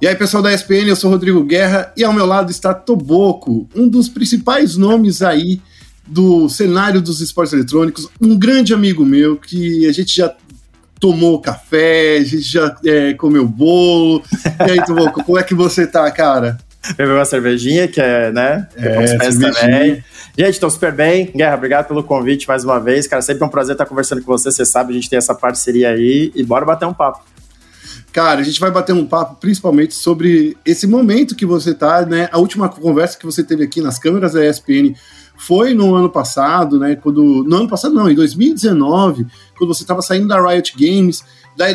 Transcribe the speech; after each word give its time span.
E 0.00 0.06
aí, 0.06 0.14
pessoal 0.14 0.42
da 0.42 0.52
ESPN, 0.52 0.88
eu 0.88 0.96
sou 0.96 1.10
Rodrigo 1.10 1.42
Guerra 1.44 1.92
e 1.96 2.04
ao 2.04 2.12
meu 2.12 2.26
lado 2.26 2.50
está 2.50 2.74
Toboco, 2.74 3.66
um 3.74 3.88
dos 3.88 4.08
principais 4.08 4.76
nomes 4.76 5.22
aí 5.22 5.62
do 6.06 6.48
cenário 6.48 7.00
dos 7.00 7.20
esportes 7.20 7.54
eletrônicos, 7.54 8.08
um 8.20 8.38
grande 8.38 8.74
amigo 8.74 9.04
meu 9.04 9.36
que 9.36 9.86
a 9.86 9.92
gente 9.92 10.14
já 10.14 10.34
tomou 11.00 11.40
café, 11.40 12.18
a 12.18 12.24
gente 12.24 12.42
já 12.42 12.76
é, 12.84 13.14
comeu 13.14 13.46
bolo. 13.48 14.22
E 14.66 14.72
aí, 14.72 14.84
Toboco, 14.84 15.24
como 15.24 15.38
é 15.38 15.42
que 15.42 15.54
você 15.54 15.86
tá, 15.86 16.10
cara? 16.10 16.58
Bebeu 16.96 17.14
uma 17.14 17.24
cervejinha, 17.24 17.88
que 17.88 18.00
é, 18.00 18.30
né? 18.30 18.68
É, 18.76 19.16
também. 19.16 20.04
Gente, 20.36 20.60
tô 20.60 20.68
super 20.68 20.92
bem. 20.92 21.30
Guerra, 21.34 21.54
obrigado 21.54 21.88
pelo 21.88 22.02
convite 22.02 22.46
mais 22.46 22.62
uma 22.64 22.78
vez. 22.78 23.06
Cara, 23.06 23.22
sempre 23.22 23.42
é 23.42 23.46
um 23.46 23.50
prazer 23.50 23.72
estar 23.72 23.86
conversando 23.86 24.20
com 24.20 24.30
você. 24.30 24.50
Você 24.50 24.64
sabe, 24.66 24.92
a 24.92 24.94
gente 24.94 25.08
tem 25.08 25.16
essa 25.16 25.34
parceria 25.34 25.90
aí. 25.90 26.30
E 26.34 26.44
bora 26.44 26.64
bater 26.66 26.86
um 26.86 26.92
papo. 26.92 27.24
Cara, 28.14 28.40
a 28.40 28.44
gente 28.44 28.60
vai 28.60 28.70
bater 28.70 28.92
um 28.92 29.04
papo 29.04 29.34
principalmente 29.40 29.92
sobre 29.92 30.56
esse 30.64 30.86
momento 30.86 31.34
que 31.34 31.44
você 31.44 31.74
tá, 31.74 32.06
né? 32.06 32.28
A 32.30 32.38
última 32.38 32.68
conversa 32.68 33.18
que 33.18 33.26
você 33.26 33.42
teve 33.42 33.64
aqui 33.64 33.80
nas 33.80 33.98
câmeras 33.98 34.34
da 34.34 34.46
ESPN 34.48 34.94
foi 35.36 35.74
no 35.74 35.92
ano 35.96 36.08
passado, 36.08 36.78
né? 36.78 36.94
Quando. 36.94 37.42
No 37.42 37.56
ano 37.56 37.68
passado, 37.68 37.92
não, 37.92 38.08
em 38.08 38.14
2019, 38.14 39.26
quando 39.58 39.74
você 39.74 39.82
estava 39.82 40.00
saindo 40.00 40.28
da 40.28 40.40
Riot 40.40 40.74
Games. 40.78 41.24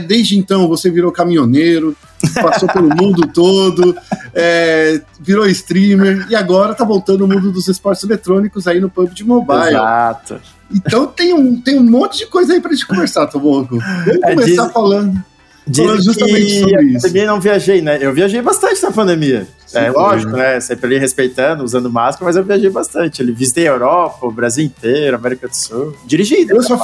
Desde 0.07 0.37
então 0.37 0.67
você 0.67 0.89
virou 0.89 1.09
caminhoneiro, 1.09 1.95
passou 2.41 2.67
pelo 2.67 2.89
mundo 2.95 3.27
todo, 3.33 3.95
é, 4.33 5.01
virou 5.21 5.45
streamer 5.47 6.25
e 6.29 6.35
agora 6.35 6.73
tá 6.75 6.83
voltando 6.83 7.25
no 7.25 7.33
mundo 7.35 7.49
dos 7.51 7.65
esportes 7.69 8.03
eletrônicos 8.03 8.67
aí 8.67 8.79
no 8.81 8.89
PUBG 8.89 9.23
Mobile. 9.23 9.69
Exato. 9.69 10.39
Então 10.73 11.07
tem 11.07 11.33
um, 11.33 11.61
tem 11.61 11.79
um 11.79 11.83
monte 11.89 12.17
de 12.19 12.25
coisa 12.27 12.53
aí 12.53 12.59
pra 12.59 12.71
gente 12.73 12.85
conversar, 12.85 13.27
Tomoco. 13.27 13.77
Vamos 13.77 14.07
É, 14.23 14.35
começar 14.35 14.63
diz- 14.65 14.73
falando. 14.73 15.23
Dizem 15.69 16.01
justamente 16.01 16.45
que 16.45 16.59
sobre 16.59 16.83
isso. 16.85 17.01
pandemia 17.07 17.27
não 17.27 17.39
viajei, 17.39 17.81
né? 17.81 17.97
Eu 18.01 18.13
viajei 18.13 18.41
bastante 18.41 18.81
na 18.81 18.91
pandemia. 18.91 19.47
é 19.73 19.85
Sim, 19.85 19.89
lógico, 19.91 20.31
foi. 20.31 20.39
né? 20.39 20.59
Sempre 20.59 20.85
ali 20.87 20.97
respeitando, 20.99 21.63
usando 21.63 21.89
máscara, 21.89 22.25
mas 22.25 22.35
eu 22.35 22.43
viajei 22.43 22.69
bastante. 22.69 23.21
Ele 23.21 23.31
visitei 23.31 23.67
a 23.67 23.71
Europa, 23.71 24.25
o 24.25 24.31
Brasil 24.31 24.65
inteiro, 24.65 25.15
América 25.15 25.47
do 25.47 25.55
Sul. 25.55 25.95
Dirigido. 26.05 26.55
Eu 26.55 26.63
só, 26.63 26.83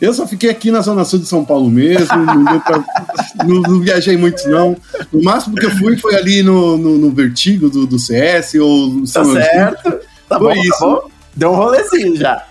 eu 0.00 0.12
só 0.12 0.26
fiquei 0.26 0.50
aqui 0.50 0.70
na 0.70 0.80
Zona 0.82 1.04
Sul 1.04 1.18
de 1.20 1.26
São 1.26 1.44
Paulo 1.44 1.70
mesmo, 1.70 2.16
não, 2.16 2.60
pra- 2.60 2.84
não- 3.46 3.62
não 3.62 3.80
viajei 3.80 4.16
muito, 4.16 4.46
não. 4.48 4.76
O 5.12 5.22
máximo 5.24 5.56
que 5.56 5.64
eu 5.66 5.70
fui 5.70 5.96
foi 5.96 6.14
ali 6.16 6.42
no, 6.42 6.76
no, 6.76 6.98
no 6.98 7.10
Vertigo 7.10 7.70
do, 7.70 7.86
do 7.86 7.98
CS 7.98 8.54
ou 8.56 8.88
no 8.88 9.00
Tá 9.02 9.06
São 9.06 9.24
Francisco. 9.24 9.54
certo. 9.56 9.98
Tá 10.28 10.38
Foi 10.38 10.54
bom, 10.54 10.60
isso. 10.60 10.70
tá 10.78 10.86
bom. 10.86 11.10
Deu 11.34 11.50
um 11.50 11.54
rolezinho 11.54 12.16
já. 12.16 12.42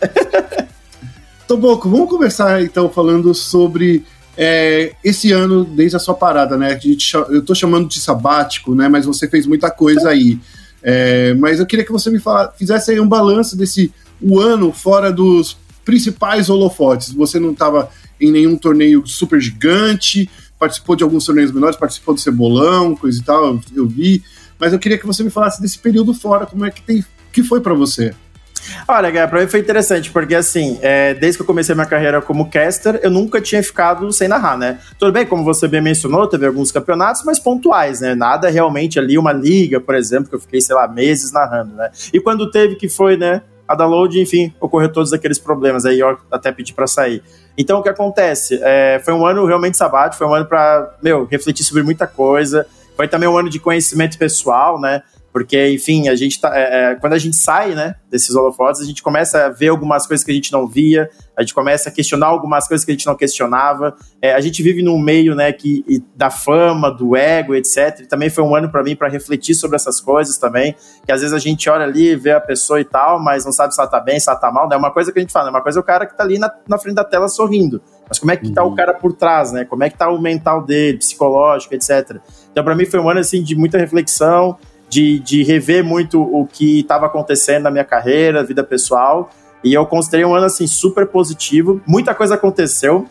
Toboco, 1.47 1.88
vamos 1.89 2.09
conversar 2.09 2.63
então 2.63 2.89
falando 2.89 3.33
sobre 3.35 4.03
é, 4.38 4.94
esse 5.03 5.31
ano 5.31 5.64
desde 5.64 5.95
a 5.95 6.00
sua 6.00 6.14
parada, 6.14 6.58
né? 6.58 6.80
Eu 7.30 7.44
tô 7.44 7.55
chamando 7.55 7.88
de 7.88 8.00
sabático, 8.00 8.75
né? 8.75 8.88
Mas 8.88 9.05
você 9.05 9.28
fez 9.28 9.45
muita 9.45 9.72
coisa 9.72 10.09
aí. 10.09 10.39
É, 10.83 11.33
mas 11.36 11.59
eu 11.59 11.66
queria 11.66 11.86
que 11.86 11.91
você 11.91 12.09
me 12.09 12.19
fala- 12.19 12.53
fizesse 12.58 12.91
aí 12.91 13.00
um 13.00 13.08
balanço 13.08 13.58
desse 13.58 13.91
o 14.22 14.39
ano 14.39 14.72
fora 14.72 15.11
dos 15.11 15.58
principais 15.83 16.50
holofotes. 16.50 17.11
Você 17.11 17.39
não 17.39 17.52
estava 17.52 17.89
em 18.19 18.31
nenhum 18.31 18.56
torneio 18.58 19.06
super 19.06 19.41
gigante, 19.41 20.30
participou 20.59 20.95
de 20.95 21.03
alguns 21.03 21.25
torneios 21.25 21.52
menores, 21.52 21.75
participou 21.78 22.13
do 22.13 22.22
Cebolão, 22.22 22.95
coisa 22.95 23.19
e 23.19 23.23
tal, 23.23 23.45
eu, 23.45 23.61
eu 23.75 23.88
vi. 23.88 24.23
Mas 24.59 24.73
eu 24.73 24.80
queria 24.80 24.97
que 24.97 25.06
você 25.06 25.23
me 25.23 25.30
falasse 25.30 25.61
desse 25.61 25.78
período 25.78 26.13
fora, 26.13 26.45
como 26.45 26.66
é 26.66 26.72
que 26.72 26.81
tem, 26.81 27.03
que 27.31 27.44
foi 27.44 27.61
para 27.61 27.73
você? 27.73 28.13
Olha, 28.88 29.09
Guerra, 29.09 29.27
pra 29.27 29.41
mim 29.41 29.47
foi 29.47 29.59
interessante, 29.59 30.11
porque 30.11 30.35
assim, 30.35 30.80
é, 30.81 31.13
desde 31.13 31.38
que 31.38 31.41
eu 31.44 31.45
comecei 31.45 31.73
minha 31.75 31.88
carreira 31.88 32.21
como 32.21 32.49
caster, 32.49 32.99
eu 33.03 33.09
nunca 33.09 33.41
tinha 33.41 33.61
ficado 33.63 34.11
sem 34.11 34.27
narrar, 34.27 34.57
né? 34.57 34.80
Tudo 34.99 35.11
bem, 35.11 35.25
como 35.25 35.44
você 35.44 35.67
bem 35.67 35.81
mencionou, 35.81 36.27
teve 36.27 36.45
alguns 36.45 36.72
campeonatos, 36.72 37.23
mas 37.25 37.39
pontuais, 37.39 38.02
né? 38.02 38.16
Nada 38.16 38.49
realmente 38.49 38.99
ali, 38.99 39.17
uma 39.17 39.33
liga, 39.33 39.80
por 39.80 39.95
exemplo, 39.95 40.30
que 40.30 40.35
eu 40.35 40.39
fiquei, 40.39 40.61
sei 40.61 40.75
lá, 40.75 40.88
meses 40.88 41.31
narrando, 41.31 41.75
né? 41.75 41.89
E 42.13 42.19
quando 42.19 42.50
teve 42.51 42.75
que 42.75 42.88
foi, 42.88 43.17
né? 43.17 43.41
A 43.67 43.73
download, 43.73 44.19
enfim, 44.19 44.53
ocorreu 44.59 44.91
todos 44.91 45.12
aqueles 45.12 45.39
problemas 45.39 45.85
aí, 45.85 46.00
eu 46.00 46.18
até 46.31 46.51
pedi 46.51 46.72
pra 46.72 46.85
sair. 46.85 47.23
Então, 47.57 47.79
o 47.79 47.84
que 47.84 47.89
acontece? 47.89 48.59
É, 48.62 49.01
foi 49.03 49.13
um 49.13 49.25
ano 49.25 49.45
realmente 49.45 49.75
sabático, 49.75 50.18
foi 50.18 50.28
um 50.28 50.34
ano 50.34 50.45
pra, 50.45 50.95
meu, 51.01 51.25
refletir 51.25 51.63
sobre 51.63 51.81
muita 51.81 52.06
coisa. 52.06 52.68
Foi 52.95 53.07
também 53.07 53.28
um 53.28 53.38
ano 53.38 53.50
de 53.50 53.59
conhecimento 53.59 54.18
pessoal, 54.18 54.79
né? 54.79 55.01
Porque, 55.35 55.68
enfim, 55.68 56.07
a 56.07 56.16
gente 56.16 56.40
tá. 56.40 56.57
é, 56.57 56.91
é, 56.91 56.96
quando 56.96 57.12
a 57.12 57.18
gente 57.18 57.35
sai, 57.35 57.75
né, 57.75 57.96
desses 58.09 58.34
holofotes, 58.34 58.79
a 58.79 58.85
gente 58.85 59.03
começa 59.03 59.47
a 59.47 59.50
ver 59.50 59.68
algumas 59.68 60.07
coisas 60.07 60.23
que 60.25 60.31
a 60.31 60.34
gente 60.34 60.50
não 60.50 60.66
via, 60.66 61.09
a 61.35 61.41
gente 61.41 61.53
começa 61.53 61.90
a 61.90 61.91
questionar 61.91 62.28
algumas 62.28 62.69
coisas 62.69 62.85
que 62.85 62.91
a 62.91 62.94
gente 62.94 63.06
não 63.06 63.18
questionava. 63.18 63.94
É, 64.22 64.34
a 64.34 64.40
gente 64.40 64.63
vive 64.63 64.81
num 64.81 64.97
meio, 64.97 65.35
né, 65.35 65.51
que, 65.51 65.84
e- 65.90 66.01
da 66.16 66.29
fama, 66.29 66.90
do 66.90 67.18
ego, 67.18 67.53
etc. 67.53 68.00
E 68.03 68.06
também 68.07 68.29
foi 68.29 68.45
um 68.45 68.56
ano 68.56 68.72
para 68.72 68.81
mim 68.81 68.95
para 68.95 69.09
refletir 69.09 69.56
sobre 69.56 69.75
essas 69.75 70.00
coisas 70.00 70.38
também. 70.38 70.74
Que 71.06 71.12
às 71.12 71.19
vezes 71.19 71.35
a 71.35 71.40
gente 71.40 71.69
olha 71.69 71.84
ali, 71.84 72.16
vê 72.16 72.31
a 72.31 72.40
pessoa 72.40 72.79
e 72.79 72.85
tal, 72.85 73.22
mas 73.22 73.44
não 73.44 73.51
sabe 73.51 73.75
se 73.75 73.81
ela 73.81 73.90
tá 73.90 74.00
bem, 74.00 74.18
se 74.18 74.29
ela 74.29 74.40
tá 74.40 74.50
mal. 74.50 74.69
Né? 74.69 74.78
Uma 74.78 74.91
coisa 74.91 75.12
que 75.12 75.19
a 75.19 75.22
gente 75.22 75.34
fala, 75.34 75.47
né? 75.47 75.51
uma 75.51 75.62
coisa 75.62 75.78
é 75.79 75.81
o 75.81 75.84
cara 75.84 76.06
que 76.06 76.16
tá 76.16 76.24
ali 76.24 76.40
na, 76.40 76.50
na 76.66 76.78
frente 76.78 76.95
da 76.95 77.03
tela 77.03 77.28
sorrindo. 77.28 77.81
Mas 78.07 78.19
como 78.19 78.31
é 78.31 78.38
que 78.38 78.50
tá 78.53 78.63
Uhum. 78.63 78.72
o 78.72 78.75
cara 78.75 78.94
por 78.94 79.12
trás, 79.12 79.51
né? 79.51 79.66
Como 79.66 79.84
é 79.84 79.90
que 79.90 79.97
tá 79.97 80.07
o 80.07 80.22
mental 80.22 80.63
dele, 80.63 80.97
psicológico, 81.00 81.74
etc. 81.74 82.19
Então, 82.53 82.63
para 82.63 82.74
mim, 82.74 82.85
foi 82.85 83.01
um 83.01 83.09
ano 83.09 83.19
assim 83.19 83.44
de 83.44 83.53
muita 83.56 83.78
reflexão, 83.79 84.57
de, 84.90 85.19
de 85.19 85.44
rever 85.44 85.84
muito 85.84 86.22
o 86.22 86.46
que 86.46 86.81
estava 86.81 87.06
acontecendo 87.06 87.63
na 87.63 87.72
minha 87.72 87.84
carreira, 87.84 88.44
vida 88.44 88.63
pessoal. 88.63 89.29
E 89.63 89.73
eu 89.73 89.85
considerei 89.85 90.25
um 90.25 90.34
ano 90.34 90.46
assim 90.46 90.68
super 90.68 91.07
positivo. 91.07 91.81
Muita 91.88 92.13
coisa 92.13 92.35
aconteceu. 92.35 93.07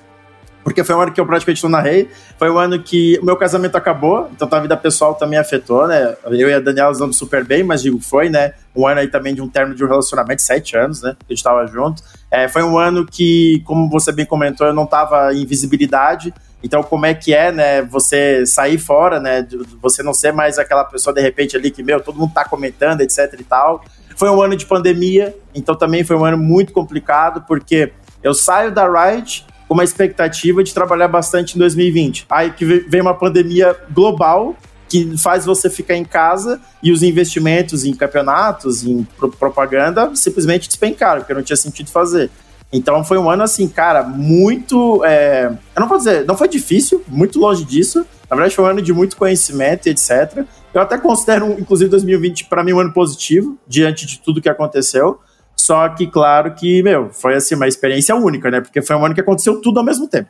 Porque 0.65 0.83
foi 0.83 0.95
um 0.95 1.01
ano 1.01 1.13
que 1.13 1.21
eu 1.21 1.27
praticamente 1.27 1.63
não 1.63 1.71
narrei. 1.71 2.09
Foi 2.39 2.51
um 2.51 2.57
ano 2.57 2.83
que 2.83 3.19
o 3.21 3.25
meu 3.25 3.37
casamento 3.37 3.77
acabou, 3.77 4.31
então 4.33 4.49
a 4.51 4.61
vida 4.61 4.75
pessoal 4.75 5.15
também 5.15 5.39
afetou, 5.39 5.87
né? 5.87 6.17
Eu 6.25 6.49
e 6.49 6.55
a 6.55 6.59
Daniela 6.59 6.89
nos 6.89 6.99
damos 6.99 7.19
super 7.19 7.45
bem, 7.45 7.63
mas 7.63 7.83
digo, 7.83 8.01
foi, 8.01 8.31
né? 8.31 8.55
Um 8.75 8.87
ano 8.87 9.01
aí 9.01 9.09
também 9.09 9.35
de 9.35 9.43
um 9.43 9.49
término 9.49 9.77
de 9.77 9.85
um 9.85 9.87
relacionamento, 9.87 10.41
sete 10.41 10.75
anos, 10.75 11.03
né? 11.03 11.15
Que 11.27 11.35
a 11.35 11.37
gente 11.37 11.45
tava 11.45 11.67
junto. 11.67 12.03
É, 12.31 12.49
foi 12.49 12.63
um 12.63 12.79
ano 12.79 13.05
que, 13.05 13.63
como 13.67 13.91
você 13.91 14.11
bem 14.11 14.25
comentou, 14.25 14.67
eu 14.67 14.73
não 14.73 14.87
tava 14.87 15.35
em 15.35 15.45
visibilidade. 15.45 16.33
Então, 16.65 16.83
como 16.83 17.05
é 17.05 17.13
que 17.13 17.35
é, 17.35 17.53
né? 17.53 17.83
Você 17.83 18.47
sair 18.47 18.79
fora, 18.79 19.21
né? 19.21 19.47
Você 19.83 20.03
não 20.03 20.15
ser 20.15 20.33
mais 20.33 20.59
aquela 20.59 20.83
pessoa, 20.83 21.13
de 21.15 21.21
repente, 21.21 21.55
ali 21.57 21.71
que, 21.71 21.83
meu, 21.83 22.01
todo 22.01 22.19
mundo 22.19 22.33
tá 22.33 22.43
comentando, 22.45 23.03
etc 23.03 23.37
e 23.39 23.45
tal. 23.45 23.85
Foi 24.17 24.31
um 24.31 24.41
ano 24.41 24.57
de 24.57 24.65
pandemia, 24.65 25.37
então 25.55 25.75
também 25.75 26.03
foi 26.03 26.17
um 26.17 26.25
ano 26.25 26.39
muito 26.39 26.73
complicado, 26.73 27.45
porque 27.47 27.93
eu 28.23 28.33
saio 28.33 28.73
da 28.73 28.87
Riot 28.89 29.45
com 29.69 29.75
uma 29.75 29.85
expectativa 29.85 30.65
de 30.65 30.73
trabalhar 30.73 31.09
bastante 31.09 31.57
em 31.57 31.59
2020. 31.59 32.25
Aí 32.31 32.51
que 32.51 32.65
ve- 32.65 32.87
vem 32.89 33.01
uma 33.03 33.15
pandemia 33.15 33.77
global 33.93 34.57
que 34.89 35.19
faz 35.19 35.45
você 35.45 35.69
ficar 35.69 35.97
em 35.97 36.05
casa 36.05 36.61
e 36.83 36.93
os 36.93 37.03
investimentos 37.03 37.85
em 37.85 37.93
campeonatos, 37.95 38.85
em 38.85 39.03
pro- 39.19 39.31
propaganda, 39.31 40.15
simplesmente 40.15 40.69
despencaram, 40.69 41.21
porque 41.21 41.35
não 41.35 41.43
tinha 41.43 41.57
sentido 41.57 41.91
fazer. 41.91 42.31
Então 42.73 43.05
foi 43.05 43.19
um 43.19 43.31
ano 43.31 43.43
assim, 43.45 43.69
cara, 43.69 44.03
muito. 44.03 45.05
é, 45.05 45.47
eu 45.77 45.81
não 45.81 45.89
vou 45.89 45.99
dizer, 45.99 46.25
não 46.27 46.37
foi 46.37 46.49
difícil, 46.49 47.03
muito 47.09 47.39
longe 47.39 47.65
disso. 47.65 48.05
Na 48.29 48.37
verdade, 48.37 48.55
foi 48.57 48.65
um 48.65 48.69
ano 48.69 48.83
de 48.83 48.93
muito 48.93 49.17
conhecimento 49.17 49.87
etc. 49.87 50.45
Eu 50.73 50.81
até 50.81 50.99
considero, 50.99 51.53
inclusive, 51.59 51.89
2020 51.91 52.47
para 52.47 52.65
mim 52.65 52.73
um 52.73 52.81
ano 52.81 52.93
positivo, 52.93 53.57
diante 53.69 54.07
de 54.07 54.19
tudo 54.19 54.41
que 54.41 54.49
aconteceu. 54.49 55.21
Só 55.57 55.89
que, 55.89 56.07
claro 56.09 56.53
que, 56.55 56.83
meu, 56.83 57.11
foi 57.11 57.35
assim, 57.37 57.55
uma 57.55 57.69
experiência 57.69 58.15
única, 58.17 58.51
né? 58.51 58.61
Porque 58.61 58.83
foi 58.83 58.97
um 58.97 59.05
ano 59.05 59.15
que 59.15 59.21
aconteceu 59.21 59.61
tudo 59.61 59.79
ao 59.79 59.85
mesmo 59.85 60.09
tempo. 60.09 60.29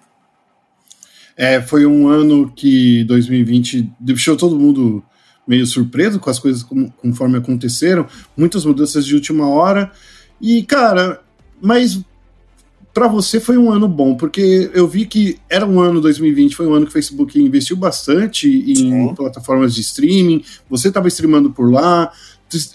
É, 1.36 1.60
foi 1.62 1.86
um 1.86 2.08
ano 2.08 2.52
que 2.54 3.04
2020 3.04 3.90
deixou 3.98 4.36
todo 4.36 4.58
mundo 4.58 5.02
meio 5.48 5.66
surpreso 5.66 6.20
com 6.20 6.30
as 6.30 6.38
coisas 6.38 6.62
como- 6.62 6.92
conforme 7.00 7.38
aconteceram, 7.38 8.06
muitas 8.36 8.64
mudanças 8.64 9.04
de 9.04 9.14
última 9.14 9.48
hora. 9.48 9.90
E, 10.40 10.62
cara, 10.62 11.20
mas 11.60 12.00
para 12.94 13.08
você 13.08 13.40
foi 13.40 13.58
um 13.58 13.72
ano 13.72 13.88
bom, 13.88 14.14
porque 14.14 14.70
eu 14.72 14.86
vi 14.86 15.04
que 15.04 15.36
era 15.50 15.66
um 15.66 15.80
ano 15.80 16.00
2020, 16.00 16.54
foi 16.54 16.66
um 16.68 16.74
ano 16.74 16.86
que 16.86 16.90
o 16.90 16.92
Facebook 16.92 17.42
investiu 17.42 17.76
bastante 17.76 18.48
em 18.48 18.76
Sim. 18.76 19.14
plataformas 19.16 19.74
de 19.74 19.80
streaming, 19.80 20.44
você 20.70 20.88
estava 20.88 21.08
streamando 21.08 21.50
por 21.50 21.72
lá, 21.72 22.12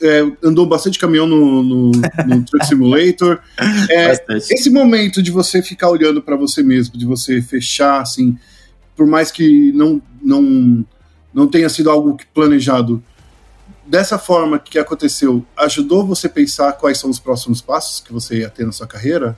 é, 0.01 0.29
andou 0.43 0.65
bastante 0.65 0.99
caminhão 0.99 1.25
no, 1.25 1.63
no, 1.63 1.91
no 1.91 2.43
Truck 2.43 2.65
Simulator. 2.67 3.39
É, 3.89 4.11
esse 4.35 4.69
momento 4.69 5.23
de 5.23 5.31
você 5.31 5.61
ficar 5.61 5.89
olhando 5.89 6.21
para 6.21 6.35
você 6.35 6.61
mesmo, 6.61 6.97
de 6.97 7.05
você 7.05 7.41
fechar, 7.41 8.01
assim, 8.01 8.37
por 8.97 9.07
mais 9.07 9.31
que 9.31 9.71
não, 9.71 10.01
não, 10.21 10.85
não 11.33 11.47
tenha 11.47 11.69
sido 11.69 11.89
algo 11.89 12.17
planejado, 12.33 13.01
dessa 13.87 14.19
forma 14.19 14.59
que 14.59 14.77
aconteceu, 14.77 15.45
ajudou 15.55 16.05
você 16.05 16.27
a 16.27 16.29
pensar 16.29 16.73
quais 16.73 16.97
são 16.97 17.09
os 17.09 17.19
próximos 17.19 17.61
passos 17.61 18.01
que 18.01 18.11
você 18.11 18.39
ia 18.39 18.49
ter 18.49 18.65
na 18.65 18.73
sua 18.73 18.85
carreira? 18.85 19.37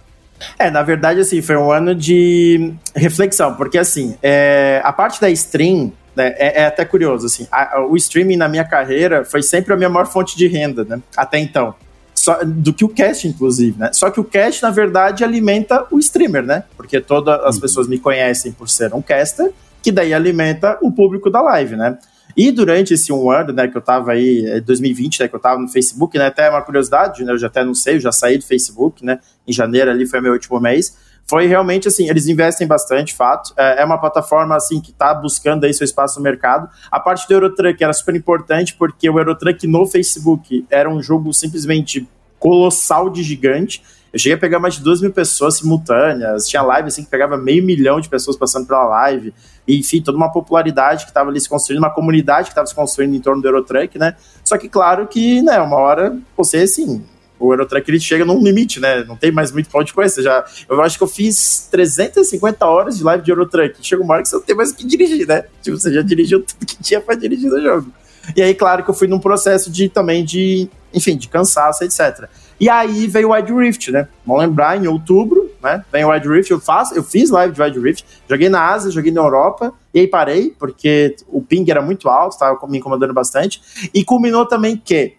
É, 0.58 0.70
na 0.72 0.82
verdade, 0.84 1.20
assim, 1.20 1.42
foi 1.42 1.56
um 1.58 1.72
ano 1.72 1.94
de 1.96 2.74
reflexão, 2.96 3.56
porque 3.56 3.78
assim, 3.78 4.16
é, 4.22 4.82
a 4.84 4.92
parte 4.94 5.20
da 5.22 5.30
stream 5.30 5.92
né, 6.16 6.34
é, 6.38 6.62
é 6.64 6.66
até 6.66 6.84
curioso, 6.84 7.26
assim, 7.26 7.48
a- 7.52 7.78
a- 7.78 7.86
o 7.86 7.96
streaming 7.96 8.36
na 8.36 8.50
minha 8.50 8.66
carreira 8.66 9.24
foi 9.24 9.42
sempre 9.42 9.74
a 9.74 9.78
minha 9.78 9.90
maior 9.90 10.06
fonte 10.08 10.36
de 10.38 10.46
renda, 10.48 10.84
né, 10.84 11.00
até 11.16 11.40
então. 11.40 11.74
Só- 12.14 12.40
do 12.44 12.74
que 12.74 12.84
o 12.86 12.90
cast, 12.90 13.28
inclusive, 13.28 13.80
né? 13.80 13.90
Só 13.94 14.12
que 14.12 14.20
o 14.20 14.24
cast, 14.24 14.62
na 14.62 14.70
verdade, 14.70 15.24
alimenta 15.24 15.88
o 15.90 15.98
streamer, 15.98 16.44
né? 16.44 16.64
Porque 16.78 17.00
todas 17.02 17.40
as 17.46 17.56
Uhum. 17.56 17.62
pessoas 17.62 17.88
me 17.88 17.98
conhecem 17.98 18.52
por 18.52 18.70
ser 18.70 18.94
um 18.94 19.02
caster, 19.02 19.52
que 19.82 19.92
daí 19.92 20.14
alimenta 20.14 20.78
o 20.82 20.92
público 20.92 21.32
da 21.32 21.42
live, 21.42 21.76
né? 21.76 21.98
E 22.36 22.52
durante 22.52 22.94
esse 22.94 23.12
um 23.12 23.30
ano, 23.30 23.54
né, 23.54 23.68
que 23.68 23.78
eu 23.78 23.82
tava 23.82 24.12
aí, 24.12 24.62
2020, 24.62 25.20
é, 25.20 25.24
né, 25.24 25.30
que 25.30 25.36
eu 25.36 25.40
tava 25.40 25.60
no 25.60 25.68
Facebook, 25.68 26.18
né, 26.18 26.28
até 26.28 26.50
uma 26.50 26.62
curiosidade, 26.62 27.24
né, 27.24 27.32
eu 27.32 27.38
já 27.38 27.48
até 27.48 27.64
não 27.64 27.74
sei, 27.74 27.96
eu 27.96 28.00
já 28.00 28.12
saí 28.12 28.38
do 28.38 28.46
Facebook, 28.46 29.06
né, 29.06 29.20
em 29.48 29.54
janeiro 29.54 29.92
ali 29.92 30.06
foi 30.06 30.22
meu 30.22 30.34
último 30.34 30.60
mês, 30.60 30.98
foi 31.28 31.48
realmente 31.48 31.88
assim, 31.88 32.10
eles 32.10 32.28
investem 32.28 32.68
bastante, 32.68 33.14
fato, 33.14 33.54
é, 33.58 33.82
é 33.82 33.86
uma 33.86 33.98
plataforma 33.98 34.56
assim 34.56 34.82
que 34.82 34.92
tá 34.92 35.14
buscando 35.14 35.66
aí 35.66 35.74
seu 35.74 35.86
espaço 35.86 36.20
no 36.20 36.24
mercado. 36.24 36.70
A 36.92 37.00
parte 37.00 37.28
do 37.28 37.34
Eurotruck 37.34 37.82
era 37.82 37.94
super 37.94 38.16
importante 38.16 38.76
porque 38.76 39.10
o 39.10 39.18
Eurotruck 39.18 39.66
no 39.68 39.86
Facebook 39.86 40.66
era 40.70 40.90
um 40.90 41.02
jogo 41.02 41.34
simplesmente 41.34 42.08
colossal 42.38 43.10
de 43.10 43.24
gigante, 43.24 43.84
eu 44.14 44.20
cheguei 44.20 44.36
a 44.36 44.38
pegar 44.38 44.60
mais 44.60 44.76
de 44.76 44.84
2 44.84 45.02
mil 45.02 45.12
pessoas 45.12 45.58
simultâneas, 45.58 46.48
tinha 46.48 46.62
live 46.62 46.88
assim 46.90 47.04
que 47.04 47.10
pegava 47.10 47.38
meio 47.38 47.64
milhão 47.64 48.00
de 48.00 48.10
pessoas 48.10 48.36
passando 48.36 48.68
pela 48.68 48.84
live, 48.86 49.34
e, 49.68 49.80
enfim, 49.80 50.02
toda 50.02 50.18
uma 50.18 50.32
popularidade 50.32 51.06
que 51.06 51.12
estava 51.12 51.30
ali 51.30 51.40
se 51.40 51.48
construindo, 51.48 51.80
uma 51.80 51.94
comunidade 51.94 52.46
que 52.46 52.52
estava 52.52 52.68
se 52.68 52.76
construindo 52.76 53.16
em 53.16 53.22
torno 53.22 53.42
do 53.42 53.48
Eurotruck, 53.48 53.98
né? 53.98 54.16
Só 54.44 54.58
que, 54.58 54.68
claro 54.68 55.08
que, 55.08 55.42
né, 55.42 55.60
uma 55.60 55.78
hora 55.78 56.18
você, 56.36 56.58
assim, 56.58 57.04
o 57.42 57.54
Eurotruck 57.54 57.90
ele 57.90 58.00
chega 58.00 58.24
num 58.24 58.42
limite, 58.42 58.80
né? 58.80 59.04
Não 59.04 59.16
tem 59.16 59.32
mais 59.32 59.52
muito 59.52 59.70
pau 59.70 59.84
de 59.84 59.94
coisa. 59.94 60.22
Já, 60.22 60.46
eu 60.70 60.82
acho 60.82 60.98
que 60.98 61.04
eu 61.04 61.08
fiz 61.08 61.68
350 61.72 62.66
horas 62.66 62.98
de 62.98 63.04
live 63.04 63.24
de 63.24 63.32
Eurotruck. 63.32 63.76
Chega 63.82 64.04
uma 64.04 64.14
hora 64.14 64.24
que 64.24 64.30
você 64.30 64.36
não 64.36 64.44
tem 64.44 64.56
mais 64.56 64.72
o 64.72 64.76
que 64.76 64.86
dirigir, 64.86 65.28
né? 65.28 65.46
Tipo, 65.62 65.78
você 65.78 65.92
já 65.92 66.02
dirigiu 66.02 66.42
tudo 66.46 66.66
que 66.66 66.82
tinha 66.82 67.02
para 67.02 67.16
dirigir 67.16 67.50
no 67.50 67.60
jogo. 67.62 67.92
E 68.36 68.42
aí, 68.42 68.54
claro 68.54 68.84
que 68.84 68.90
eu 68.90 68.94
fui 68.94 69.08
num 69.08 69.20
processo 69.20 69.72
de 69.72 69.90
também 69.90 70.24
de, 70.24 70.70
enfim, 70.94 71.18
de 71.18 71.28
cansaço, 71.28 71.84
etc. 71.84 72.30
E 72.62 72.70
aí 72.70 73.08
veio 73.08 73.30
o 73.30 73.34
Wide 73.34 73.52
Rift, 73.52 73.92
né? 73.92 74.08
Vamos 74.24 74.44
lembrar, 74.44 74.78
em 74.78 74.86
outubro, 74.86 75.50
né? 75.64 75.84
Vem 75.92 76.06
o 76.06 76.12
Wide 76.12 76.30
Rift, 76.30 76.52
eu, 76.52 76.60
faço, 76.60 76.94
eu 76.94 77.04
fiz 77.04 77.32
live 77.32 77.52
de 77.52 77.60
Wide 77.60 77.80
Rift, 77.80 78.06
joguei 78.30 78.50
na 78.50 78.64
Ásia, 78.64 78.92
joguei 78.92 79.12
na 79.12 79.20
Europa, 79.20 79.74
e 79.92 80.02
aí 80.02 80.08
parei, 80.08 80.54
porque 80.60 81.16
o 81.28 81.42
ping 81.42 81.66
era 81.72 81.82
muito 81.82 82.08
alto, 82.08 82.34
estava 82.34 82.60
me 82.68 82.78
incomodando 82.78 83.16
bastante. 83.16 83.90
E 83.92 84.06
culminou 84.06 84.46
também 84.46 84.78
que, 84.78 85.16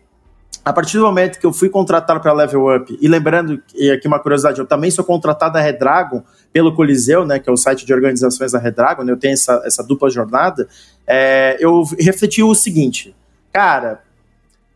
a 0.64 0.72
partir 0.72 0.98
do 0.98 1.02
momento 1.02 1.40
que 1.40 1.44
eu 1.44 1.52
fui 1.52 1.68
contratado 1.68 2.20
para 2.20 2.32
Level 2.32 2.76
Up, 2.76 2.96
e 3.00 3.08
lembrando, 3.08 3.60
e 3.74 3.90
aqui 3.90 4.06
uma 4.06 4.20
curiosidade, 4.20 4.60
eu 4.60 4.66
também 4.66 4.92
sou 4.92 5.04
contratado 5.04 5.54
da 5.54 5.60
Redragon 5.60 6.22
pelo 6.52 6.76
Coliseu, 6.76 7.26
né, 7.26 7.40
que 7.40 7.50
é 7.50 7.52
o 7.52 7.56
site 7.56 7.84
de 7.84 7.92
organizações 7.92 8.52
da 8.52 8.60
Redragon, 8.60 9.02
né, 9.02 9.10
eu 9.10 9.18
tenho 9.18 9.32
essa, 9.32 9.60
essa 9.64 9.82
dupla 9.82 10.08
jornada, 10.08 10.68
é, 11.04 11.56
eu 11.58 11.82
refleti 11.98 12.40
o 12.40 12.54
seguinte, 12.54 13.12
cara, 13.52 14.00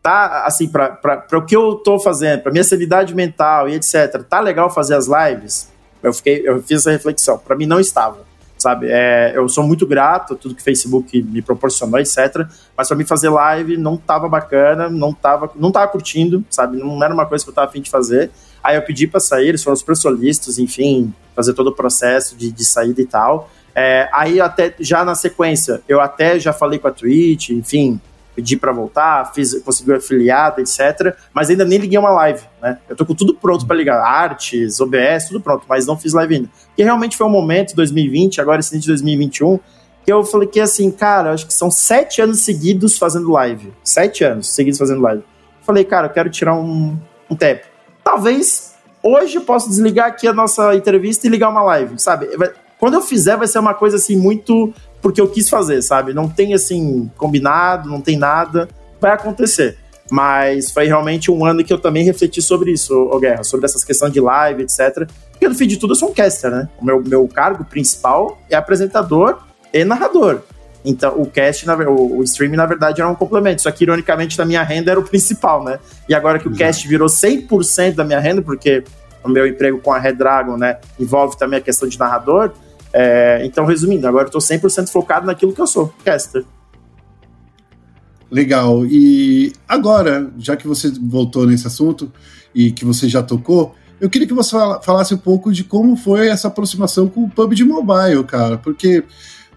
tá, 0.07 0.45
assim, 0.45 0.69
para 0.69 1.27
o 1.33 1.41
que 1.41 1.53
eu 1.53 1.75
tô 1.75 1.99
fazendo, 1.99 2.41
para 2.41 2.49
minha 2.49 2.63
sanidade 2.63 3.13
mental 3.13 3.67
e 3.67 3.73
etc, 3.73 4.23
tá 4.23 4.39
legal 4.39 4.73
fazer 4.73 4.95
as 4.95 5.05
lives? 5.05 5.69
Eu, 6.01 6.13
fiquei, 6.13 6.47
eu 6.47 6.63
fiz 6.63 6.79
essa 6.79 6.91
reflexão. 6.91 7.37
Para 7.37 7.57
mim, 7.57 7.65
não 7.65 7.77
estava, 7.77 8.19
sabe? 8.57 8.87
É, 8.89 9.33
eu 9.35 9.49
sou 9.49 9.65
muito 9.65 9.85
grato 9.85 10.33
a 10.33 10.37
tudo 10.37 10.55
que 10.55 10.61
o 10.61 10.63
Facebook 10.63 11.21
me 11.23 11.41
proporcionou, 11.41 11.99
etc. 11.99 12.47
Mas 12.77 12.87
para 12.87 12.95
mim 12.95 13.03
fazer 13.03 13.27
live 13.27 13.75
não 13.75 13.97
tava 13.97 14.29
bacana, 14.29 14.87
não 14.87 15.11
tava, 15.11 15.51
não 15.55 15.73
tava 15.73 15.91
curtindo, 15.91 16.41
sabe? 16.49 16.77
Não 16.77 17.03
era 17.03 17.13
uma 17.13 17.25
coisa 17.25 17.43
que 17.43 17.49
eu 17.49 17.53
tava 17.53 17.67
afim 17.67 17.81
de 17.81 17.89
fazer. 17.89 18.31
Aí 18.63 18.77
eu 18.77 18.81
pedi 18.83 19.07
para 19.07 19.19
sair, 19.19 19.49
eles 19.49 19.61
foram 19.61 19.75
super 19.75 19.97
solistas, 19.97 20.57
enfim, 20.57 21.13
fazer 21.35 21.53
todo 21.53 21.67
o 21.67 21.75
processo 21.75 22.37
de, 22.37 22.49
de 22.49 22.63
saída 22.63 23.01
e 23.01 23.05
tal. 23.05 23.49
É, 23.75 24.07
aí 24.13 24.39
até 24.39 24.73
já 24.79 25.03
na 25.03 25.15
sequência, 25.15 25.81
eu 25.87 25.99
até 25.99 26.39
já 26.39 26.53
falei 26.53 26.79
com 26.79 26.87
a 26.87 26.91
Twitch, 26.91 27.49
enfim, 27.49 27.99
pedi 28.37 28.55
para 28.55 28.71
voltar, 28.71 29.33
fiz, 29.33 29.59
consegui 29.63 29.93
afiliado, 29.93 30.61
etc. 30.61 31.15
Mas 31.33 31.49
ainda 31.49 31.65
nem 31.65 31.79
liguei 31.79 31.97
uma 31.97 32.11
live, 32.11 32.43
né? 32.61 32.77
Eu 32.87 32.95
tô 32.95 33.03
com 33.03 33.15
tudo 33.15 33.33
pronto 33.33 33.65
para 33.65 33.75
ligar, 33.75 33.99
artes, 33.99 34.79
OBS, 34.79 35.29
tudo 35.29 35.41
pronto, 35.41 35.65
mas 35.67 35.87
não 35.87 35.97
fiz 35.97 36.13
live 36.13 36.35
ainda. 36.35 36.49
Porque 36.67 36.83
realmente 36.83 37.17
foi 37.17 37.25
um 37.25 37.31
momento, 37.31 37.75
2020, 37.75 38.39
agora 38.39 38.59
esse 38.59 38.77
de 38.77 38.85
2021, 38.85 39.59
que 40.05 40.13
eu 40.13 40.23
falei 40.23 40.47
que 40.47 40.59
assim, 40.59 40.91
cara, 40.91 41.33
acho 41.33 41.47
que 41.47 41.53
são 41.53 41.71
sete 41.71 42.21
anos 42.21 42.41
seguidos 42.41 42.95
fazendo 42.95 43.31
live. 43.31 43.73
Sete 43.83 44.23
anos 44.23 44.53
seguidos 44.53 44.77
fazendo 44.77 45.01
live. 45.01 45.23
Falei, 45.63 45.83
cara, 45.83 46.05
eu 46.05 46.11
quero 46.11 46.29
tirar 46.29 46.53
um, 46.53 46.95
um 47.27 47.35
tempo. 47.35 47.65
Talvez 48.03 48.75
hoje 49.01 49.37
eu 49.37 49.41
possa 49.41 49.67
desligar 49.67 50.09
aqui 50.09 50.27
a 50.27 50.33
nossa 50.33 50.75
entrevista 50.75 51.25
e 51.25 51.29
ligar 51.31 51.49
uma 51.49 51.63
live, 51.63 51.97
sabe? 51.97 52.27
Quando 52.79 52.95
eu 52.95 53.01
fizer, 53.01 53.35
vai 53.37 53.47
ser 53.47 53.59
uma 53.59 53.73
coisa 53.73 53.97
assim 53.97 54.15
muito 54.15 54.73
porque 55.01 55.21
eu 55.21 55.27
quis 55.27 55.49
fazer, 55.49 55.81
sabe? 55.81 56.13
Não 56.13 56.27
tem 56.27 56.53
assim 56.53 57.09
combinado, 57.17 57.89
não 57.89 58.01
tem 58.01 58.17
nada, 58.17 58.67
vai 58.99 59.11
acontecer. 59.11 59.77
Mas 60.09 60.71
foi 60.71 60.85
realmente 60.85 61.29
um 61.29 61.45
ano 61.45 61.63
que 61.63 61.73
eu 61.73 61.77
também 61.77 62.03
refleti 62.03 62.41
sobre 62.41 62.71
isso, 62.71 62.93
ô 62.93 63.19
Guerra, 63.19 63.43
sobre 63.43 63.65
essas 63.65 63.83
questões 63.83 64.13
de 64.13 64.21
live, 64.21 64.63
etc. 64.63 65.09
Porque 65.31 65.47
no 65.47 65.55
fim 65.55 65.67
de 65.67 65.77
tudo 65.77 65.91
eu 65.91 65.95
sou 65.95 66.09
um 66.09 66.13
caster, 66.13 66.49
né? 66.49 66.69
O 66.79 66.85
meu, 66.85 67.03
meu 67.03 67.27
cargo 67.27 67.65
principal 67.65 68.37
é 68.49 68.55
apresentador 68.55 69.39
e 69.73 69.83
narrador. 69.83 70.41
Então, 70.85 71.19
o 71.19 71.25
cast, 71.25 71.65
na, 71.65 71.75
o, 71.75 72.19
o 72.19 72.23
streaming, 72.23 72.55
na 72.55 72.65
verdade, 72.65 73.01
era 73.01 73.09
um 73.09 73.15
complemento. 73.15 73.61
Só 73.61 73.71
que, 73.71 73.83
ironicamente, 73.83 74.37
na 74.37 74.45
minha 74.45 74.63
renda 74.63 74.91
era 74.91 74.99
o 74.99 75.03
principal, 75.03 75.63
né? 75.63 75.79
E 76.07 76.15
agora 76.15 76.39
que 76.39 76.47
o 76.47 76.55
cast 76.55 76.87
virou 76.87 77.09
100% 77.09 77.95
da 77.95 78.05
minha 78.05 78.19
renda, 78.19 78.41
porque 78.41 78.83
o 79.23 79.29
meu 79.29 79.45
emprego 79.45 79.79
com 79.79 79.91
a 79.91 79.99
Red 79.99 80.13
Dragon, 80.13 80.55
né, 80.57 80.77
envolve 80.99 81.37
também 81.37 81.59
a 81.59 81.61
questão 81.61 81.87
de 81.87 81.99
narrador, 81.99 82.53
é, 82.93 83.41
então, 83.45 83.65
resumindo, 83.65 84.07
agora 84.07 84.29
eu 84.29 84.37
estou 84.37 84.41
100% 84.41 84.89
focado 84.89 85.25
naquilo 85.25 85.53
que 85.53 85.61
eu 85.61 85.67
sou, 85.67 85.93
caster. 86.03 86.45
Legal. 88.29 88.85
E 88.85 89.53
agora, 89.67 90.29
já 90.37 90.55
que 90.55 90.67
você 90.67 90.91
voltou 91.01 91.45
nesse 91.45 91.67
assunto 91.67 92.11
e 92.53 92.71
que 92.71 92.83
você 92.83 93.07
já 93.07 93.23
tocou, 93.23 93.75
eu 93.99 94.09
queria 94.09 94.27
que 94.27 94.33
você 94.33 94.55
falasse 94.83 95.13
um 95.13 95.17
pouco 95.17 95.51
de 95.51 95.63
como 95.63 95.95
foi 95.95 96.27
essa 96.27 96.47
aproximação 96.47 97.07
com 97.07 97.23
o 97.23 97.29
PUBG 97.29 97.63
Mobile, 97.63 98.23
cara, 98.23 98.57
porque, 98.57 99.03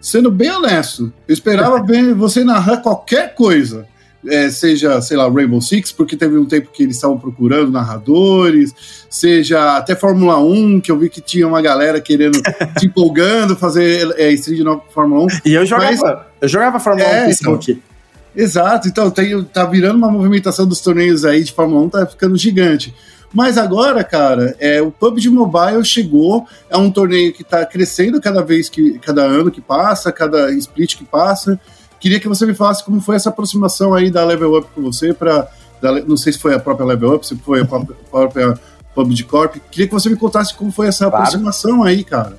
sendo 0.01 0.31
bem 0.31 0.51
honesto, 0.51 1.13
eu 1.27 1.33
esperava 1.33 1.83
ver 1.85 2.15
você 2.15 2.45
narrar 2.45 2.79
qualquer 2.79 3.35
coisa 3.35 3.87
é, 4.27 4.51
seja, 4.51 5.01
sei 5.01 5.17
lá, 5.17 5.29
Rainbow 5.29 5.61
Six, 5.61 5.93
porque 5.93 6.17
teve 6.17 6.37
um 6.37 6.45
tempo 6.45 6.71
que 6.73 6.83
eles 6.83 6.97
estavam 6.97 7.19
procurando 7.19 7.71
narradores, 7.71 8.75
seja 9.09 9.77
até 9.77 9.95
Fórmula 9.95 10.39
1, 10.39 10.81
que 10.81 10.91
eu 10.91 10.99
vi 10.99 11.09
que 11.09 11.21
tinha 11.21 11.47
uma 11.47 11.63
galera 11.63 12.01
querendo, 12.01 12.41
se 12.79 12.87
empolgando, 12.87 13.57
fazer 13.57 14.15
é, 14.19 14.31
stream 14.33 14.57
de 14.57 14.65
nova 14.65 14.83
Fórmula 14.93 15.25
1. 15.25 15.27
E 15.45 15.55
eu 15.55 15.65
jogava, 15.65 15.93
Mas, 15.93 16.27
eu 16.41 16.49
jogava 16.49 16.81
Fórmula 16.81 17.09
é, 17.09 17.17
1 17.17 17.21
no 17.21 17.25
Facebook. 17.27 17.71
Então, 17.71 17.83
exato, 18.45 18.89
então 18.89 19.11
tem, 19.11 19.43
tá 19.45 19.65
virando 19.65 19.97
uma 19.97 20.11
movimentação 20.11 20.67
dos 20.67 20.81
torneios 20.81 21.25
aí 21.25 21.43
de 21.43 21.53
Fórmula 21.53 21.83
1, 21.83 21.89
tá 21.89 22.07
ficando 22.07 22.37
gigante. 22.37 22.95
Mas 23.33 23.57
agora, 23.57 24.03
cara, 24.03 24.57
é, 24.59 24.83
o 24.83 24.91
PUBG 24.91 25.31
Mobile 25.31 25.85
chegou, 25.85 26.47
é 26.69 26.77
um 26.77 26.91
torneio 26.91 27.33
que 27.33 27.43
está 27.43 27.65
crescendo 27.65 28.21
cada 28.21 28.43
vez 28.43 28.69
que, 28.69 28.99
cada 28.99 29.23
ano 29.23 29.53
que 29.53 29.61
passa, 29.61 30.11
cada 30.11 30.51
split 30.55 30.97
que 30.97 31.05
passa. 31.05 31.59
Queria 32.01 32.19
que 32.19 32.27
você 32.27 32.47
me 32.47 32.55
falasse 32.55 32.83
como 32.83 33.01
foi 33.01 33.17
essa 33.17 33.29
aproximação 33.29 33.95
aí 33.95 34.11
da 34.11 34.25
Level 34.25 34.57
Up 34.57 34.69
com 34.75 34.83
você, 34.83 35.13
para 35.13 35.49
não 36.07 36.17
sei 36.17 36.33
se 36.33 36.39
foi 36.39 36.55
a 36.55 36.59
própria 36.59 36.87
Level 36.87 37.15
Up, 37.15 37.27
se 37.27 37.37
foi 37.37 37.61
a 37.61 37.65
própria, 37.65 37.97
própria 38.11 38.59
PUBG 38.95 39.25
Corp. 39.25 39.57
Queria 39.71 39.87
que 39.87 39.93
você 39.93 40.09
me 40.09 40.17
contasse 40.17 40.55
como 40.55 40.73
foi 40.73 40.89
essa 40.89 41.07
claro. 41.07 41.17
aproximação 41.17 41.83
aí, 41.83 42.03
cara. 42.03 42.39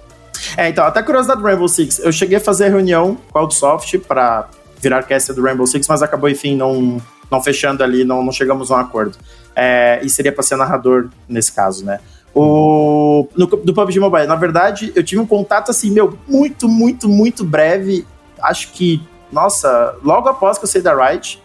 É, 0.58 0.70
então, 0.70 0.84
até 0.84 1.02
curiosidade 1.04 1.40
do 1.40 1.46
Rainbow 1.46 1.68
Six. 1.68 2.00
Eu 2.00 2.12
cheguei 2.12 2.38
a 2.38 2.42
fazer 2.42 2.70
reunião 2.70 3.18
com 3.32 3.40
a 3.40 3.44
Ubisoft 3.44 3.98
para 4.00 4.50
virar 4.80 5.04
caster 5.04 5.36
do 5.36 5.44
Rainbow 5.44 5.68
Six, 5.68 5.88
mas 5.88 6.02
acabou, 6.02 6.30
enfim, 6.30 6.56
não, 6.56 7.00
não 7.30 7.42
fechando 7.42 7.84
ali, 7.84 8.04
não, 8.04 8.24
não 8.24 8.32
chegamos 8.32 8.72
a 8.72 8.76
um 8.76 8.80
acordo. 8.80 9.18
É, 9.56 10.00
e 10.04 10.10
seria 10.10 10.32
para 10.32 10.44
ser 10.44 10.56
narrador 10.56 11.10
nesse 11.28 11.52
caso, 11.52 11.86
né? 11.86 12.00
O, 12.34 13.28
no, 13.36 13.46
do 13.46 13.74
PUBG 13.74 14.00
Mobile, 14.00 14.26
na 14.26 14.36
verdade, 14.36 14.92
eu 14.96 15.04
tive 15.04 15.22
um 15.22 15.28
contato 15.28 15.70
assim, 15.70 15.92
meu, 15.92 16.18
muito, 16.28 16.68
muito, 16.68 17.08
muito 17.08 17.44
breve. 17.44 18.06
Acho 18.42 18.72
que 18.72 19.02
nossa, 19.32 19.96
logo 20.04 20.28
após 20.28 20.58
que 20.58 20.66
eu 20.66 20.68
saí 20.68 20.82
da 20.82 20.94
Riot, 20.94 21.42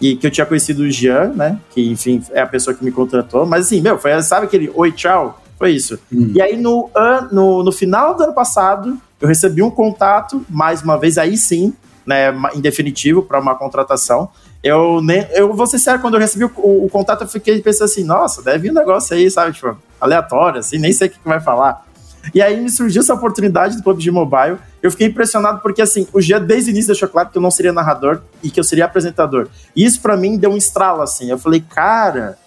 e 0.00 0.16
que 0.16 0.26
eu 0.26 0.30
tinha 0.30 0.46
conhecido 0.46 0.82
o 0.82 0.90
Jean, 0.90 1.32
né? 1.34 1.60
Que, 1.70 1.90
enfim, 1.90 2.22
é 2.30 2.40
a 2.40 2.46
pessoa 2.46 2.74
que 2.74 2.82
me 2.82 2.90
contratou. 2.90 3.44
Mas 3.44 3.66
assim, 3.66 3.80
meu, 3.80 3.98
foi, 3.98 4.20
sabe 4.22 4.46
aquele 4.46 4.72
oi, 4.74 4.90
tchau? 4.92 5.42
Foi 5.58 5.72
isso. 5.72 5.98
Hum. 6.10 6.32
E 6.34 6.40
aí, 6.40 6.56
no, 6.56 6.90
no, 7.30 7.62
no 7.62 7.70
final 7.70 8.16
do 8.16 8.22
ano 8.22 8.32
passado, 8.32 8.96
eu 9.20 9.28
recebi 9.28 9.62
um 9.62 9.70
contato, 9.70 10.44
mais 10.48 10.82
uma 10.82 10.98
vez, 10.98 11.18
aí 11.18 11.36
sim, 11.36 11.74
né, 12.06 12.32
em 12.54 12.60
definitivo, 12.60 13.22
para 13.22 13.38
uma 13.38 13.54
contratação. 13.54 14.30
Eu, 14.62 15.02
nem, 15.02 15.26
eu 15.32 15.52
vou 15.54 15.66
ser 15.66 15.78
sério, 15.78 16.00
quando 16.00 16.14
eu 16.14 16.20
recebi 16.20 16.44
o, 16.44 16.52
o, 16.56 16.86
o 16.86 16.88
contato, 16.88 17.22
eu 17.24 17.28
fiquei 17.28 17.60
pensando 17.60 17.84
assim, 17.84 18.04
nossa, 18.04 18.42
deve 18.42 18.58
vir 18.58 18.70
um 18.70 18.74
negócio 18.74 19.14
aí, 19.14 19.30
sabe, 19.30 19.52
tipo, 19.52 19.76
aleatório, 20.00 20.60
assim, 20.60 20.78
nem 20.78 20.92
sei 20.92 21.08
o 21.08 21.10
que, 21.10 21.18
que 21.18 21.28
vai 21.28 21.40
falar. 21.40 21.86
E 22.34 22.42
aí 22.42 22.60
me 22.60 22.70
surgiu 22.70 23.00
essa 23.00 23.14
oportunidade 23.14 23.76
do 23.76 23.82
PUBG 23.82 24.10
Mobile. 24.10 24.58
Eu 24.82 24.90
fiquei 24.90 25.06
impressionado 25.06 25.60
porque, 25.60 25.82
assim, 25.82 26.06
o 26.12 26.20
Gia 26.20 26.38
desde 26.38 26.70
o 26.70 26.72
início 26.72 26.88
deixou 26.88 27.08
claro 27.08 27.30
que 27.30 27.38
eu 27.38 27.42
não 27.42 27.50
seria 27.50 27.72
narrador 27.72 28.22
e 28.42 28.50
que 28.50 28.60
eu 28.60 28.64
seria 28.64 28.84
apresentador. 28.84 29.48
E 29.74 29.84
isso 29.84 30.00
para 30.00 30.16
mim 30.16 30.36
deu 30.36 30.50
um 30.50 30.56
estralo, 30.56 31.02
assim. 31.02 31.30
Eu 31.30 31.38
falei, 31.38 31.60
cara, 31.60 32.38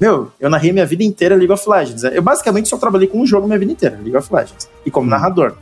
meu, 0.00 0.32
eu 0.38 0.50
narrei 0.50 0.72
minha 0.72 0.86
vida 0.86 1.02
inteira 1.02 1.34
League 1.34 1.52
of 1.52 1.68
Legends. 1.68 2.04
Eu 2.04 2.22
basicamente 2.22 2.68
só 2.68 2.76
trabalhei 2.76 3.08
com 3.08 3.20
um 3.20 3.26
jogo 3.26 3.46
minha 3.46 3.58
vida 3.58 3.72
inteira, 3.72 3.96
League 3.96 4.16
of 4.16 4.32
Legends. 4.32 4.68
E 4.84 4.90
como 4.90 5.08
narrador. 5.08 5.54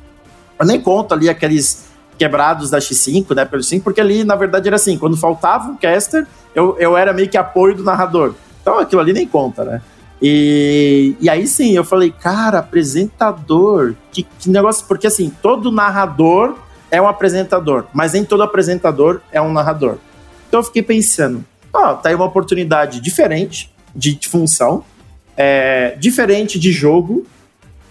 Eu 0.59 0.67
nem 0.67 0.81
conto 0.81 1.15
ali 1.15 1.29
aqueles 1.29 1.87
quebrados 2.19 2.71
da 2.71 2.79
X5, 2.79 3.35
né, 3.35 3.45
pelo 3.45 3.63
5, 3.63 3.83
porque 3.83 4.01
ali, 4.01 4.23
na 4.23 4.37
verdade, 4.37 4.69
era 4.69 4.77
assim, 4.77 4.97
quando 4.97 5.17
faltava 5.17 5.69
um 5.69 5.77
caster, 5.77 6.27
eu, 6.55 6.77
eu 6.79 6.97
era 6.97 7.13
meio 7.13 7.29
que 7.29 7.37
apoio 7.37 7.75
do 7.75 7.83
narrador. 7.83 8.35
Então 8.61 8.79
aquilo 8.79 9.01
ali 9.01 9.13
nem 9.13 9.27
conta, 9.27 9.65
né? 9.65 9.83
E, 10.23 11.17
e 11.21 11.29
aí 11.29 11.49
sim, 11.49 11.73
eu 11.73 11.83
falei, 11.83 12.13
cara, 12.13 12.61
apresentador, 12.61 13.97
que, 14.13 14.23
que 14.23 14.49
negócio, 14.49 14.87
porque 14.87 15.09
assim, 15.09 15.33
todo 15.43 15.73
narrador 15.73 16.57
é 16.93 17.03
um 17.03 17.09
apresentador, 17.09 17.87
mas 17.93 18.13
nem 18.13 18.25
todo 18.25 18.43
apresentador 18.45 19.21
é 19.33 19.43
um 19.43 19.53
narrador. 19.53 19.99
Então 20.47 20.61
eu 20.61 20.65
fiquei 20.65 20.83
pensando, 20.83 21.45
ó, 21.73 21.91
oh, 21.91 21.95
tá 21.97 22.11
aí 22.11 22.15
uma 22.15 22.27
oportunidade 22.27 23.01
diferente 23.01 23.73
de, 23.95 24.17
função, 24.29 24.85
é, 25.37 25.97
diferente 25.99 26.59
de 26.59 26.71
jogo. 26.71 27.27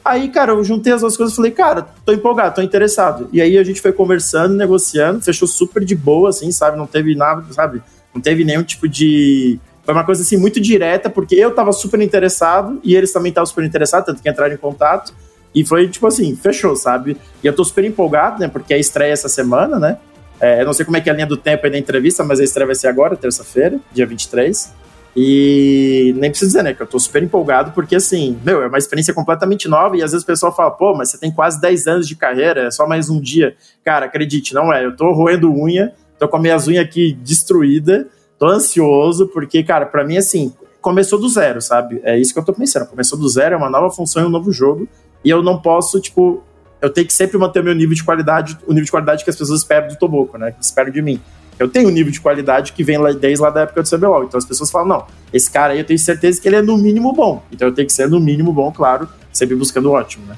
Aí, 0.06 0.30
cara, 0.30 0.54
eu 0.54 0.64
juntei 0.64 0.94
as 0.94 1.02
duas 1.02 1.18
coisas 1.18 1.34
e 1.34 1.36
falei, 1.36 1.52
cara, 1.52 1.88
tô 2.06 2.14
empolgado, 2.14 2.56
tô 2.56 2.62
interessado. 2.62 3.28
E 3.34 3.42
aí 3.42 3.58
a 3.58 3.64
gente 3.64 3.82
foi 3.82 3.92
conversando, 3.92 4.56
negociando, 4.56 5.22
fechou 5.22 5.48
super 5.48 5.84
de 5.84 5.96
boa, 5.96 6.30
assim, 6.30 6.52
sabe? 6.52 6.78
Não 6.78 6.88
teve 6.88 7.14
nada, 7.14 7.44
sabe? 7.52 7.82
Não 8.14 8.22
teve 8.22 8.46
nenhum 8.46 8.64
tipo 8.64 8.88
de. 8.88 9.60
Foi 9.84 9.94
uma 9.94 10.04
coisa 10.04 10.22
assim 10.22 10.38
muito 10.38 10.60
direta, 10.60 11.10
porque 11.10 11.36
eu 11.36 11.54
tava 11.54 11.72
super 11.72 12.00
interessado 12.02 12.80
e 12.84 12.96
eles 12.96 13.12
também 13.12 13.30
estavam 13.30 13.46
super 13.46 13.64
interessados, 13.64 14.06
tanto 14.06 14.22
que 14.22 14.30
entraram 14.30 14.54
em 14.54 14.58
contato. 14.58 15.14
E 15.54 15.66
foi 15.66 15.88
tipo 15.90 16.08
assim, 16.08 16.36
fechou, 16.36 16.76
sabe? 16.76 17.18
E 17.44 17.48
eu 17.48 17.54
tô 17.54 17.64
super 17.64 17.84
empolgado, 17.84 18.40
né? 18.40 18.48
Porque 18.48 18.74
a 18.74 18.78
estreia 18.78 19.12
essa 19.12 19.28
semana, 19.28 19.80
né? 19.80 19.98
É, 20.40 20.62
eu 20.62 20.66
não 20.66 20.74
sei 20.74 20.86
como 20.86 20.98
é 20.98 21.02
que 21.02 21.10
é 21.10 21.14
a 21.14 21.16
linha 21.16 21.28
do 21.28 21.38
tempo 21.38 21.66
aí 21.66 21.72
da 21.72 21.78
entrevista, 21.78 22.24
mas 22.24 22.40
a 22.40 22.44
estreia 22.44 22.66
vai 22.66 22.76
ser 22.76 22.88
agora, 22.88 23.16
terça-feira, 23.16 23.80
dia 23.92 24.06
23. 24.08 24.74
E 25.16 26.14
nem 26.18 26.30
preciso 26.30 26.52
dizer, 26.52 26.64
né, 26.64 26.74
que 26.74 26.82
eu 26.82 26.88
tô 26.88 26.98
super 26.98 27.22
empolgado, 27.22 27.72
porque 27.74 27.96
assim, 27.96 28.40
meu, 28.44 28.64
é 28.64 28.68
uma 28.68 28.78
experiência 28.78 29.14
completamente 29.14 29.68
nova, 29.68 29.98
e 29.98 30.02
às 30.02 30.12
vezes 30.12 30.24
o 30.24 30.26
pessoal 30.26 30.56
fala, 30.56 30.72
pô, 30.72 30.96
mas 30.96 31.12
você 31.12 31.18
tem 31.18 31.30
quase 31.30 31.60
10 31.60 31.88
anos 31.88 32.08
de 32.08 32.16
carreira, 32.16 32.68
é 32.68 32.72
só 32.72 32.88
mais 32.88 33.10
um 33.10 33.20
dia. 33.20 33.56
Cara, 33.84 34.06
acredite, 34.06 34.54
não 34.54 34.74
é, 34.74 34.86
eu 34.86 34.96
tô 34.96 35.12
roendo 35.12 35.52
unha, 35.52 35.94
tô 36.18 36.28
com 36.28 36.38
as 36.38 36.42
minhas 36.42 36.68
unhas 36.68 36.86
aqui 36.86 37.12
destruída, 37.12 38.08
tô 38.42 38.48
ansioso, 38.48 39.28
porque, 39.28 39.62
cara, 39.62 39.86
para 39.86 40.04
mim, 40.04 40.18
assim, 40.18 40.52
começou 40.82 41.20
do 41.20 41.30
zero, 41.30 41.62
sabe? 41.62 42.02
É 42.04 42.18
isso 42.18 42.34
que 42.34 42.40
eu 42.40 42.44
tô 42.44 42.52
pensando, 42.52 42.88
começou 42.88 43.16
do 43.16 43.30
zero, 43.30 43.54
é 43.54 43.58
uma 43.58 43.70
nova 43.70 43.92
função, 43.92 44.24
é 44.24 44.26
um 44.26 44.32
novo 44.32 44.52
jogo, 44.52 44.90
e 45.24 45.30
eu 45.30 45.44
não 45.44 45.62
posso, 45.62 46.02
tipo, 46.02 46.44
eu 46.82 46.90
tenho 46.90 47.06
que 47.06 47.14
sempre 47.14 47.38
manter 47.38 47.60
o 47.60 47.64
meu 47.64 47.76
nível 47.76 47.94
de 47.94 48.04
qualidade, 48.04 48.58
o 48.66 48.70
nível 48.70 48.86
de 48.86 48.90
qualidade 48.90 49.24
que 49.24 49.30
as 49.30 49.36
pessoas 49.36 49.60
esperam 49.60 49.90
do 49.90 49.96
Toboco, 49.96 50.40
né? 50.40 50.54
Que 50.54 50.64
esperam 50.64 50.92
de 50.92 51.04
mim. 51.04 51.22
Eu 51.60 51.70
tenho 51.70 51.88
um 51.88 51.92
nível 51.92 52.12
de 52.12 52.20
qualidade 52.20 52.74
que 52.74 52.84
vem 52.84 52.98
desde 53.14 53.44
lá 53.44 53.52
da 53.52 53.62
época 53.62 53.84
do 53.84 53.88
CBLOL. 53.88 54.24
Então 54.24 54.40
as 54.40 54.46
pessoas 54.46 54.72
falam, 54.72 54.88
não, 54.88 55.06
esse 55.32 55.52
cara 55.52 55.74
aí 55.74 55.78
eu 55.78 55.86
tenho 55.86 56.00
certeza 56.00 56.42
que 56.42 56.50
ele 56.50 56.56
é 56.56 56.64
no 56.64 56.76
mínimo 56.80 57.14
bom. 57.14 57.44
Então 57.52 57.68
eu 57.68 57.74
tenho 57.76 57.86
que 57.86 57.94
ser 57.94 58.10
no 58.10 58.20
mínimo 58.20 58.52
bom, 58.52 58.72
claro, 58.72 59.08
sempre 59.32 59.56
buscando 59.56 59.90
o 59.90 59.92
ótimo, 59.92 60.26
né? 60.26 60.36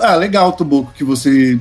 Ah, 0.00 0.16
legal, 0.16 0.52
Toboco, 0.54 0.92
que 0.92 1.04
você 1.04 1.56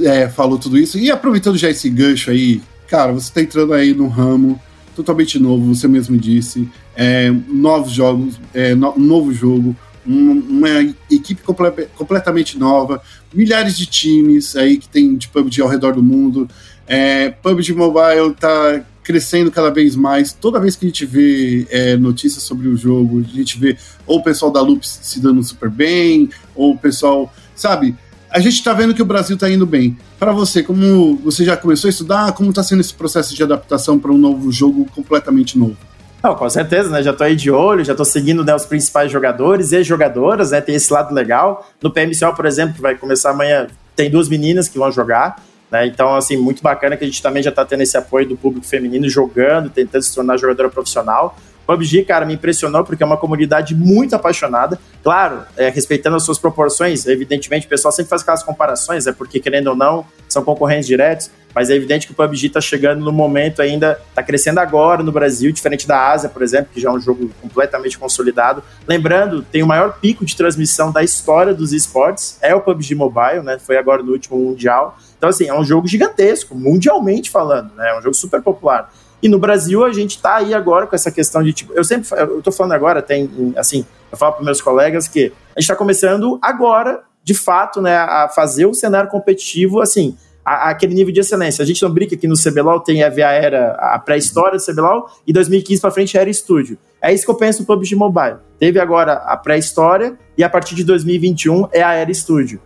é, 0.00 0.28
falou 0.28 0.56
tudo 0.56 0.78
isso. 0.78 0.96
E 0.96 1.10
aproveitando 1.10 1.58
já 1.58 1.68
esse 1.68 1.90
gancho 1.90 2.30
aí, 2.30 2.62
cara, 2.86 3.12
você 3.12 3.32
tá 3.32 3.42
entrando 3.42 3.74
aí 3.74 3.92
no 3.92 4.06
ramo 4.06 4.60
totalmente 4.96 5.38
novo, 5.38 5.74
você 5.74 5.86
mesmo 5.86 6.16
disse. 6.16 6.68
É, 6.96 7.30
novos 7.48 7.92
jogos, 7.92 8.40
é, 8.54 8.74
no, 8.74 8.92
um 8.96 9.00
novo 9.00 9.32
jogo, 9.32 9.76
uma 10.06 10.68
equipe 11.10 11.42
comple 11.42 11.86
completamente 11.96 12.58
nova, 12.58 13.02
milhares 13.34 13.76
de 13.76 13.86
times 13.86 14.56
aí 14.56 14.78
que 14.78 14.88
tem 14.88 15.16
de 15.16 15.28
PUBG 15.28 15.60
ao 15.60 15.68
redor 15.68 15.92
do 15.92 16.02
mundo. 16.02 16.48
É, 16.86 17.30
PUBG 17.30 17.74
Mobile 17.74 18.34
tá 18.38 18.82
crescendo 19.02 19.50
cada 19.50 19.70
vez 19.70 19.94
mais. 19.94 20.32
Toda 20.32 20.60
vez 20.60 20.74
que 20.74 20.86
a 20.86 20.88
gente 20.88 21.04
vê 21.04 21.66
é, 21.70 21.96
notícias 21.96 22.42
sobre 22.42 22.68
o 22.68 22.76
jogo, 22.76 23.20
a 23.20 23.36
gente 23.36 23.58
vê 23.58 23.76
ou 24.06 24.18
o 24.18 24.22
pessoal 24.22 24.50
da 24.50 24.60
Loops 24.60 25.00
se 25.02 25.20
dando 25.20 25.42
super 25.42 25.68
bem, 25.68 26.30
ou 26.54 26.72
o 26.72 26.78
pessoal, 26.78 27.32
sabe? 27.54 27.94
A 28.30 28.40
gente 28.40 28.62
tá 28.62 28.72
vendo 28.72 28.94
que 28.94 29.02
o 29.02 29.06
Brasil 29.06 29.36
tá 29.36 29.50
indo 29.50 29.66
bem. 29.66 29.96
Para 30.18 30.32
você, 30.32 30.62
como 30.62 31.16
você 31.16 31.44
já 31.44 31.56
começou 31.56 31.88
a 31.88 31.90
estudar, 31.90 32.32
como 32.32 32.52
tá 32.52 32.62
sendo 32.62 32.80
esse 32.80 32.94
processo 32.94 33.34
de 33.34 33.42
adaptação 33.42 33.98
para 33.98 34.10
um 34.10 34.16
novo 34.16 34.50
jogo 34.50 34.86
completamente 34.94 35.58
novo? 35.58 35.76
Não, 36.22 36.34
com 36.34 36.48
certeza, 36.48 36.88
né? 36.88 37.02
Já 37.02 37.12
tô 37.12 37.22
aí 37.22 37.36
de 37.36 37.50
olho, 37.50 37.84
já 37.84 37.94
tô 37.94 38.04
seguindo 38.04 38.42
né, 38.42 38.54
os 38.54 38.64
principais 38.64 39.12
jogadores 39.12 39.72
e 39.72 39.84
jogadoras, 39.84 40.52
né? 40.52 40.60
Tem 40.60 40.74
esse 40.74 40.90
lado 40.90 41.14
legal. 41.14 41.68
No 41.82 41.90
PMCO, 41.90 42.34
por 42.34 42.46
exemplo, 42.46 42.80
vai 42.80 42.94
começar 42.94 43.30
amanhã, 43.30 43.66
tem 43.94 44.10
duas 44.10 44.28
meninas 44.28 44.68
que 44.68 44.78
vão 44.78 44.90
jogar. 44.90 45.36
Né? 45.70 45.86
Então, 45.86 46.14
assim, 46.14 46.36
muito 46.36 46.62
bacana 46.62 46.96
que 46.96 47.04
a 47.04 47.06
gente 47.06 47.22
também 47.22 47.42
já 47.42 47.50
está 47.50 47.64
tendo 47.64 47.82
esse 47.82 47.96
apoio 47.96 48.26
do 48.26 48.36
público 48.36 48.66
feminino 48.66 49.08
jogando, 49.08 49.68
tentando 49.68 50.02
se 50.02 50.14
tornar 50.14 50.38
jogadora 50.38 50.70
profissional. 50.70 51.36
PUBG, 51.66 52.04
cara, 52.04 52.24
me 52.24 52.34
impressionou 52.34 52.84
porque 52.84 53.02
é 53.02 53.06
uma 53.06 53.16
comunidade 53.16 53.74
muito 53.74 54.14
apaixonada. 54.14 54.78
Claro, 55.02 55.42
é, 55.56 55.68
respeitando 55.68 56.16
as 56.16 56.22
suas 56.22 56.38
proporções, 56.38 57.06
evidentemente, 57.06 57.66
o 57.66 57.68
pessoal 57.68 57.92
sempre 57.92 58.10
faz 58.10 58.22
aquelas 58.22 58.42
comparações, 58.42 59.06
é 59.06 59.12
porque, 59.12 59.40
querendo 59.40 59.68
ou 59.68 59.76
não, 59.76 60.06
são 60.28 60.44
concorrentes 60.44 60.86
diretos, 60.86 61.30
mas 61.54 61.70
é 61.70 61.74
evidente 61.74 62.06
que 62.06 62.12
o 62.12 62.14
PUBG 62.14 62.48
está 62.48 62.60
chegando 62.60 63.04
no 63.04 63.10
momento 63.10 63.62
ainda, 63.62 63.98
está 64.10 64.22
crescendo 64.22 64.60
agora 64.60 65.02
no 65.02 65.10
Brasil, 65.10 65.50
diferente 65.50 65.88
da 65.88 66.10
Ásia, 66.10 66.28
por 66.28 66.42
exemplo, 66.42 66.68
que 66.72 66.80
já 66.80 66.90
é 66.90 66.92
um 66.92 67.00
jogo 67.00 67.30
completamente 67.40 67.98
consolidado. 67.98 68.62
Lembrando, 68.86 69.42
tem 69.42 69.62
o 69.62 69.66
maior 69.66 69.98
pico 69.98 70.24
de 70.24 70.36
transmissão 70.36 70.92
da 70.92 71.02
história 71.02 71.54
dos 71.54 71.72
esportes, 71.72 72.38
é 72.42 72.54
o 72.54 72.60
PUBG 72.60 72.94
Mobile, 72.94 73.42
né? 73.42 73.58
Foi 73.58 73.76
agora 73.78 74.02
no 74.02 74.12
último 74.12 74.38
Mundial. 74.38 74.98
Então, 75.16 75.30
assim, 75.30 75.48
é 75.48 75.54
um 75.54 75.64
jogo 75.64 75.88
gigantesco, 75.88 76.54
mundialmente 76.54 77.30
falando, 77.30 77.74
né? 77.74 77.90
É 77.90 77.98
um 77.98 78.02
jogo 78.02 78.14
super 78.14 78.42
popular. 78.42 78.92
E 79.22 79.28
no 79.28 79.38
Brasil 79.38 79.84
a 79.84 79.92
gente 79.92 80.20
tá 80.20 80.36
aí 80.36 80.54
agora 80.54 80.86
com 80.86 80.94
essa 80.94 81.10
questão 81.10 81.42
de 81.42 81.52
tipo, 81.52 81.72
eu 81.72 81.82
sempre, 81.84 82.08
eu 82.18 82.42
tô 82.42 82.52
falando 82.52 82.72
agora, 82.72 83.00
tem, 83.00 83.54
assim, 83.56 83.84
eu 84.10 84.18
falo 84.18 84.34
para 84.34 84.44
meus 84.44 84.60
colegas 84.60 85.08
que 85.08 85.32
a 85.54 85.60
gente 85.60 85.68
tá 85.68 85.76
começando 85.76 86.38
agora, 86.42 87.02
de 87.24 87.34
fato, 87.34 87.80
né, 87.80 87.96
a 87.96 88.28
fazer 88.28 88.66
o 88.66 88.74
cenário 88.74 89.10
competitivo, 89.10 89.80
assim, 89.80 90.16
a, 90.44 90.70
aquele 90.70 90.94
nível 90.94 91.12
de 91.12 91.20
excelência. 91.20 91.62
A 91.62 91.66
gente 91.66 91.82
não 91.82 91.90
brinca 91.90 92.16
que 92.16 92.28
no 92.28 92.34
CBLOL 92.36 92.80
tem 92.80 93.02
a, 93.02 93.08
a 93.08 93.32
era, 93.32 93.72
a 93.72 93.98
pré-história 93.98 94.58
do 94.58 94.64
CBLOL, 94.64 95.10
e 95.26 95.32
2015 95.32 95.80
para 95.80 95.90
frente 95.90 96.16
era 96.16 96.30
estúdio. 96.30 96.78
É 97.02 97.12
isso 97.12 97.24
que 97.24 97.30
eu 97.30 97.36
penso 97.36 97.60
no 97.60 97.66
PUBG 97.66 97.96
Mobile. 97.96 98.36
Teve 98.58 98.78
agora 98.78 99.14
a 99.14 99.36
pré-história, 99.36 100.16
e 100.38 100.44
a 100.44 100.48
partir 100.48 100.74
de 100.76 100.84
2021 100.84 101.68
é 101.72 101.82
a 101.82 101.94
era 101.94 102.10
estúdio. 102.10 102.60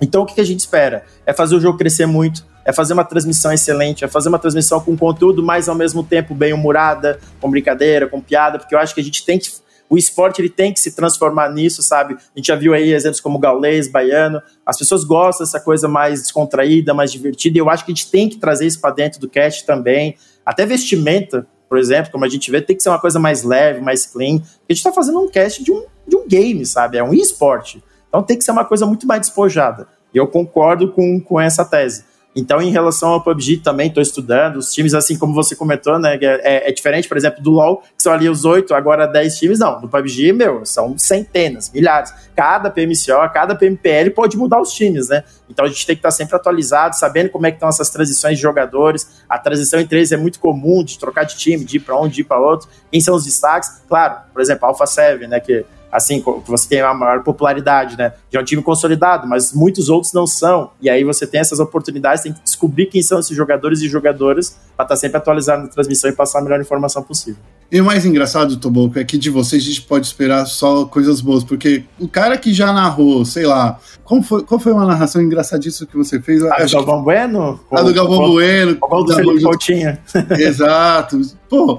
Então, 0.00 0.22
o 0.22 0.26
que, 0.26 0.34
que 0.34 0.40
a 0.40 0.44
gente 0.44 0.60
espera? 0.60 1.04
É 1.26 1.32
fazer 1.32 1.56
o 1.56 1.60
jogo 1.60 1.76
crescer 1.76 2.06
muito, 2.06 2.46
é 2.68 2.72
fazer 2.72 2.92
uma 2.92 3.04
transmissão 3.04 3.50
excelente, 3.50 4.04
é 4.04 4.08
fazer 4.08 4.28
uma 4.28 4.38
transmissão 4.38 4.78
com 4.78 4.94
conteúdo, 4.94 5.42
mas 5.42 5.70
ao 5.70 5.74
mesmo 5.74 6.04
tempo 6.04 6.34
bem 6.34 6.52
humorada, 6.52 7.18
com 7.40 7.50
brincadeira, 7.50 8.06
com 8.06 8.20
piada, 8.20 8.58
porque 8.58 8.74
eu 8.74 8.78
acho 8.78 8.94
que 8.94 9.00
a 9.00 9.04
gente 9.04 9.24
tem 9.24 9.38
que. 9.38 9.50
O 9.88 9.96
esporte 9.96 10.42
ele 10.42 10.50
tem 10.50 10.70
que 10.70 10.78
se 10.78 10.94
transformar 10.94 11.50
nisso, 11.50 11.82
sabe? 11.82 12.12
A 12.12 12.38
gente 12.38 12.48
já 12.48 12.54
viu 12.54 12.74
aí 12.74 12.92
exemplos 12.92 13.22
como 13.22 13.38
Gaulês, 13.38 13.88
Baiano. 13.88 14.42
As 14.66 14.76
pessoas 14.76 15.02
gostam 15.02 15.46
dessa 15.46 15.58
coisa 15.58 15.88
mais 15.88 16.20
descontraída, 16.20 16.92
mais 16.92 17.10
divertida, 17.10 17.56
e 17.56 17.60
eu 17.60 17.70
acho 17.70 17.86
que 17.86 17.90
a 17.90 17.94
gente 17.94 18.10
tem 18.10 18.28
que 18.28 18.36
trazer 18.36 18.66
isso 18.66 18.82
para 18.82 18.94
dentro 18.94 19.18
do 19.18 19.30
cast 19.30 19.64
também. 19.64 20.16
Até 20.44 20.66
vestimenta, 20.66 21.46
por 21.70 21.78
exemplo, 21.78 22.12
como 22.12 22.26
a 22.26 22.28
gente 22.28 22.50
vê, 22.50 22.60
tem 22.60 22.76
que 22.76 22.82
ser 22.82 22.90
uma 22.90 23.00
coisa 23.00 23.18
mais 23.18 23.44
leve, 23.44 23.80
mais 23.80 24.04
clean. 24.04 24.36
A 24.36 24.72
gente 24.72 24.76
está 24.76 24.92
fazendo 24.92 25.18
um 25.18 25.28
cast 25.30 25.64
de 25.64 25.72
um, 25.72 25.86
de 26.06 26.16
um 26.16 26.28
game, 26.28 26.66
sabe? 26.66 26.98
É 26.98 27.02
um 27.02 27.14
esporte. 27.14 27.82
Então 28.10 28.22
tem 28.22 28.36
que 28.36 28.44
ser 28.44 28.50
uma 28.50 28.66
coisa 28.66 28.84
muito 28.84 29.06
mais 29.06 29.22
despojada. 29.22 29.88
E 30.12 30.18
eu 30.18 30.26
concordo 30.26 30.92
com, 30.92 31.18
com 31.18 31.40
essa 31.40 31.64
tese. 31.64 32.04
Então, 32.36 32.60
em 32.62 32.70
relação 32.70 33.10
ao 33.10 33.22
PUBG, 33.22 33.58
também 33.58 33.88
estou 33.88 34.02
estudando. 34.02 34.56
Os 34.56 34.72
times, 34.72 34.94
assim 34.94 35.18
como 35.18 35.34
você 35.34 35.56
comentou, 35.56 35.98
né? 35.98 36.16
É, 36.20 36.68
é, 36.68 36.72
diferente, 36.72 37.08
por 37.08 37.16
exemplo, 37.16 37.42
do 37.42 37.50
LoL, 37.50 37.82
que 37.96 38.02
são 38.02 38.12
ali 38.12 38.28
os 38.28 38.44
oito, 38.44 38.74
agora 38.74 39.06
dez 39.06 39.36
times. 39.38 39.58
Não, 39.58 39.80
no 39.80 39.88
PUBG, 39.88 40.32
meu, 40.32 40.64
são 40.64 40.96
centenas, 40.96 41.70
milhares. 41.72 42.12
Cada 42.36 42.70
PMCO, 42.70 43.32
cada 43.32 43.56
PMPL 43.56 44.10
pode 44.14 44.36
mudar 44.36 44.60
os 44.60 44.72
times, 44.72 45.08
né? 45.08 45.24
Então 45.50 45.64
a 45.64 45.68
gente 45.68 45.84
tem 45.84 45.96
que 45.96 46.00
estar 46.00 46.10
sempre 46.10 46.36
atualizado, 46.36 46.96
sabendo 46.96 47.30
como 47.30 47.46
é 47.46 47.50
que 47.50 47.56
estão 47.56 47.68
essas 47.68 47.90
transições 47.90 48.36
de 48.36 48.42
jogadores. 48.42 49.22
A 49.28 49.38
transição 49.38 49.80
entre 49.80 49.98
eles 49.98 50.12
é 50.12 50.16
muito 50.16 50.38
comum, 50.38 50.84
de 50.84 50.98
trocar 50.98 51.24
de 51.24 51.36
time, 51.36 51.64
de 51.64 51.78
ir 51.78 51.80
para 51.80 51.98
um, 52.00 52.06
de 52.06 52.20
ir 52.20 52.24
para 52.24 52.38
outro. 52.38 52.68
Quem 52.92 53.00
são 53.00 53.16
os 53.16 53.24
destaques? 53.24 53.82
Claro, 53.88 54.20
por 54.32 54.40
exemplo, 54.40 54.66
Alpha 54.66 54.86
7, 54.86 55.26
né? 55.26 55.40
Que 55.40 55.64
assim, 55.90 56.20
que 56.20 56.50
você 56.50 56.68
tem 56.68 56.80
a 56.80 56.92
maior 56.94 57.22
popularidade, 57.22 57.96
né? 57.96 58.12
De 58.30 58.38
um 58.38 58.44
time 58.44 58.62
consolidado, 58.62 59.26
mas 59.26 59.52
muitos 59.52 59.88
outros 59.88 60.12
não 60.12 60.26
são. 60.26 60.70
E 60.80 60.88
aí 60.88 61.04
você 61.04 61.26
tem 61.26 61.40
essas 61.40 61.60
oportunidades, 61.60 62.22
tem 62.22 62.32
que 62.32 62.42
descobrir 62.42 62.86
quem 62.86 63.02
são 63.02 63.18
esses 63.18 63.36
jogadores 63.36 63.80
e 63.80 63.88
jogadoras 63.88 64.50
para 64.76 64.84
estar 64.84 64.86
tá 64.86 64.96
sempre 64.96 65.16
atualizado 65.16 65.62
na 65.62 65.68
transmissão 65.68 66.10
e 66.10 66.12
passar 66.12 66.40
a 66.40 66.42
melhor 66.42 66.60
informação 66.60 67.02
possível. 67.02 67.40
E 67.70 67.80
o 67.80 67.84
mais 67.84 68.06
engraçado, 68.06 68.56
Toboco, 68.56 68.98
é 68.98 69.04
que 69.04 69.18
de 69.18 69.28
vocês 69.28 69.62
a 69.62 69.66
gente 69.66 69.82
pode 69.82 70.06
esperar 70.06 70.46
só 70.46 70.86
coisas 70.86 71.20
boas, 71.20 71.44
porque 71.44 71.84
o 71.98 72.08
cara 72.08 72.38
que 72.38 72.52
já 72.52 72.72
narrou, 72.72 73.24
sei 73.26 73.44
lá, 73.44 73.78
como 74.04 74.22
foi, 74.22 74.42
qual 74.42 74.58
foi 74.58 74.72
uma 74.72 74.86
narração 74.86 75.20
engraçadíssima 75.20 75.86
que 75.86 75.96
você 75.96 76.18
fez? 76.20 76.42
A 76.42 76.64
do 76.64 76.72
Galvão 76.72 77.02
Bueno? 77.02 77.60
A 77.70 77.82
do 77.82 77.92
Galvão 77.92 78.30
Bueno. 78.30 78.78
O 78.80 79.02
do 79.02 79.14
Felipe 79.14 79.42
Coutinho. 79.42 79.98
Exato. 80.38 81.20
Pô, 81.48 81.78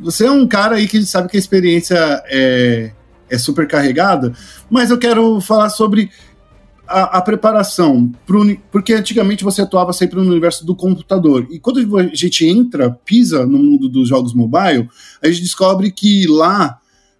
você 0.00 0.26
é 0.26 0.30
um 0.30 0.48
cara 0.48 0.76
aí 0.76 0.88
que 0.88 1.04
sabe 1.04 1.28
que 1.28 1.36
a 1.36 1.40
experiência 1.40 1.96
é 2.26 2.90
é 3.30 3.38
super 3.38 3.66
carregada, 3.66 4.34
mas 4.68 4.90
eu 4.90 4.98
quero 4.98 5.40
falar 5.40 5.70
sobre 5.70 6.10
a, 6.86 7.18
a 7.18 7.22
preparação, 7.22 8.12
pro, 8.26 8.44
porque 8.72 8.92
antigamente 8.92 9.44
você 9.44 9.62
atuava 9.62 9.92
sempre 9.92 10.16
no 10.16 10.30
universo 10.30 10.66
do 10.66 10.74
computador, 10.74 11.46
e 11.50 11.60
quando 11.60 11.96
a 11.96 12.02
gente 12.14 12.44
entra, 12.44 12.90
pisa 12.90 13.46
no 13.46 13.58
mundo 13.58 13.88
dos 13.88 14.08
jogos 14.08 14.34
mobile, 14.34 14.88
a 15.22 15.28
gente 15.28 15.42
descobre 15.42 15.92
que 15.92 16.26
lá 16.26 16.78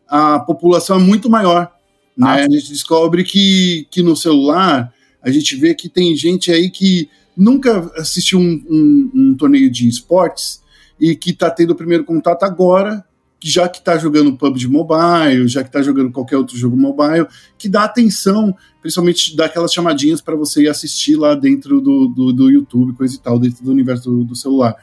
a 0.09 0.41
população 0.41 0.97
é 0.97 1.01
muito 1.01 1.31
maior, 1.31 1.71
né? 2.17 2.27
Ah, 2.27 2.35
a 2.35 2.43
gente 2.43 2.69
descobre 2.69 3.23
que, 3.23 3.87
que 3.91 4.03
no 4.03 4.17
celular 4.17 4.93
a 5.23 5.31
gente 5.31 5.55
vê 5.55 5.75
que 5.75 5.89
tem 5.89 6.17
gente 6.17 6.51
aí 6.51 6.69
que 6.69 7.09
nunca 7.37 7.91
assistiu 7.97 8.39
um, 8.39 8.63
um, 8.69 9.11
um 9.15 9.35
torneio 9.35 9.71
de 9.71 9.89
esportes 9.89 10.61
e 10.99 11.15
que 11.15 11.31
está 11.31 11.49
tendo 11.51 11.71
o 11.71 11.77
primeiro 11.77 12.05
contato 12.05 12.43
agora 12.43 13.05
já 13.43 13.69
que 13.69 13.79
está 13.79 13.97
jogando 13.97 14.37
PUBG 14.37 14.69
Mobile, 14.69 15.49
já 15.49 15.63
que 15.63 15.69
está 15.69 15.83
jogando 15.83 16.13
qualquer 16.13 16.37
outro 16.37 16.57
jogo 16.57 16.77
mobile, 16.77 17.27
que 17.59 17.69
dá 17.69 17.85
atenção, 17.85 18.55
principalmente 18.83 19.35
daquelas 19.37 19.73
chamadinhas 19.73 20.21
para 20.21 20.37
você 20.37 20.65
ir 20.65 20.69
assistir 20.69 21.17
lá 21.17 21.35
dentro 21.35 21.81
do, 21.81 22.09
do, 22.09 22.33
do, 22.33 22.51
YouTube, 22.51 22.95
coisa 22.95 23.15
e 23.15 23.19
tal, 23.19 23.39
dentro 23.39 23.65
do 23.65 23.71
universo 23.71 24.11
do, 24.11 24.25
do 24.25 24.37
celular. 24.37 24.77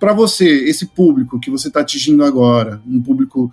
Para 0.00 0.12
você, 0.14 0.46
esse 0.46 0.86
público 0.86 1.38
que 1.38 1.50
você 1.50 1.68
está 1.68 1.80
atingindo 1.80 2.24
agora, 2.24 2.80
um 2.86 3.02
público 3.02 3.52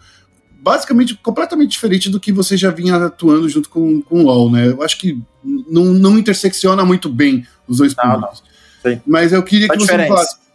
basicamente 0.61 1.15
completamente 1.15 1.71
diferente 1.71 2.09
do 2.09 2.19
que 2.19 2.31
você 2.31 2.57
já 2.57 2.71
vinha 2.71 2.95
atuando 2.95 3.47
junto 3.47 3.69
com, 3.69 4.01
com 4.01 4.21
o 4.21 4.23
LoL, 4.23 4.51
né? 4.51 4.67
Eu 4.67 4.81
acho 4.81 4.97
que 4.97 5.21
não, 5.43 5.85
não 5.85 6.17
intersecciona 6.17 6.83
muito 6.83 7.09
bem 7.09 7.45
os 7.67 7.77
dois 7.77 7.93
públicos. 7.93 8.43
Não, 8.83 8.91
não. 8.91 9.01
Mas 9.05 9.31
eu 9.31 9.43
queria 9.43 9.67
que 9.67 9.75
você 9.75 9.83
diferença. 9.83 10.09
falasse 10.09 10.49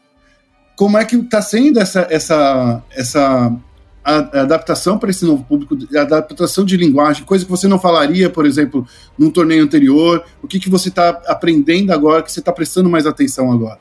como 0.76 0.98
é 0.98 1.04
que 1.04 1.16
está 1.16 1.40
sendo 1.40 1.78
essa, 1.78 2.06
essa, 2.10 2.82
essa 2.90 3.56
a, 4.04 4.42
adaptação 4.42 4.98
para 4.98 5.10
esse 5.10 5.24
novo 5.24 5.42
público, 5.44 5.76
a 5.96 6.02
adaptação 6.02 6.64
de 6.64 6.76
linguagem, 6.76 7.24
coisa 7.24 7.44
que 7.44 7.50
você 7.50 7.66
não 7.66 7.78
falaria, 7.78 8.28
por 8.28 8.44
exemplo, 8.44 8.86
num 9.18 9.30
torneio 9.30 9.64
anterior? 9.64 10.22
O 10.42 10.46
que, 10.46 10.60
que 10.60 10.68
você 10.68 10.90
está 10.90 11.08
aprendendo 11.26 11.92
agora, 11.92 12.22
que 12.22 12.30
você 12.30 12.40
está 12.40 12.52
prestando 12.52 12.90
mais 12.90 13.06
atenção 13.06 13.50
agora? 13.50 13.78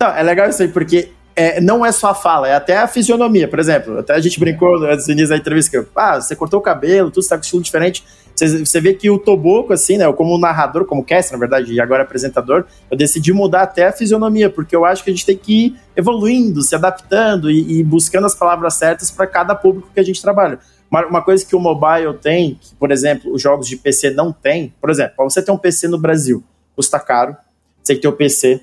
Não, 0.00 0.08
é 0.08 0.22
legal 0.22 0.48
isso 0.48 0.62
aí, 0.62 0.68
porque 0.68 1.12
é, 1.34 1.60
não 1.60 1.84
é 1.84 1.92
só 1.92 2.10
a 2.10 2.14
fala, 2.14 2.48
é 2.48 2.54
até 2.54 2.76
a 2.76 2.86
fisionomia. 2.86 3.48
Por 3.48 3.58
exemplo, 3.58 3.98
até 3.98 4.14
a 4.14 4.20
gente 4.20 4.38
brincou 4.38 4.76
antes 4.84 5.06
do 5.06 5.12
início 5.12 5.30
da 5.30 5.36
entrevista 5.36 5.70
que 5.70 5.88
ah, 5.96 6.20
você 6.20 6.34
cortou 6.36 6.60
o 6.60 6.62
cabelo, 6.62 7.10
tudo 7.10 7.22
está 7.22 7.36
com 7.36 7.42
estilo 7.42 7.62
diferente. 7.62 8.04
Você, 8.34 8.64
você 8.64 8.80
vê 8.80 8.94
que 8.94 9.10
o 9.10 9.18
Toboco, 9.18 9.72
assim, 9.72 9.98
né, 9.98 10.10
como 10.12 10.38
narrador, 10.38 10.86
como 10.86 11.04
cast, 11.04 11.32
na 11.32 11.38
verdade, 11.38 11.72
e 11.72 11.80
agora 11.80 12.02
apresentador, 12.02 12.64
eu 12.90 12.96
decidi 12.96 13.32
mudar 13.32 13.62
até 13.62 13.88
a 13.88 13.92
fisionomia, 13.92 14.48
porque 14.48 14.74
eu 14.74 14.84
acho 14.84 15.04
que 15.04 15.10
a 15.10 15.12
gente 15.12 15.26
tem 15.26 15.36
que 15.36 15.66
ir 15.66 15.76
evoluindo, 15.94 16.62
se 16.62 16.74
adaptando 16.74 17.50
e, 17.50 17.80
e 17.80 17.84
buscando 17.84 18.26
as 18.26 18.34
palavras 18.34 18.74
certas 18.74 19.10
para 19.10 19.26
cada 19.26 19.54
público 19.54 19.90
que 19.92 20.00
a 20.00 20.02
gente 20.02 20.22
trabalha. 20.22 20.58
Uma, 20.90 21.06
uma, 21.06 21.22
coisa 21.22 21.44
que 21.44 21.54
o 21.54 21.60
mobile 21.60 22.14
tem, 22.20 22.58
que, 22.60 22.74
por 22.74 22.90
exemplo, 22.90 23.32
os 23.32 23.40
jogos 23.40 23.68
de 23.68 23.76
PC 23.76 24.10
não 24.10 24.32
tem, 24.32 24.74
por 24.80 24.90
exemplo, 24.90 25.12
para 25.16 25.24
você 25.24 25.42
ter 25.42 25.52
um 25.52 25.58
PC 25.58 25.86
no 25.88 25.98
Brasil, 25.98 26.42
custa 26.74 26.98
caro, 26.98 27.36
você 27.82 27.92
tem 27.92 27.96
que 27.96 28.02
ter 28.02 28.08
um 28.08 28.16
PC, 28.16 28.60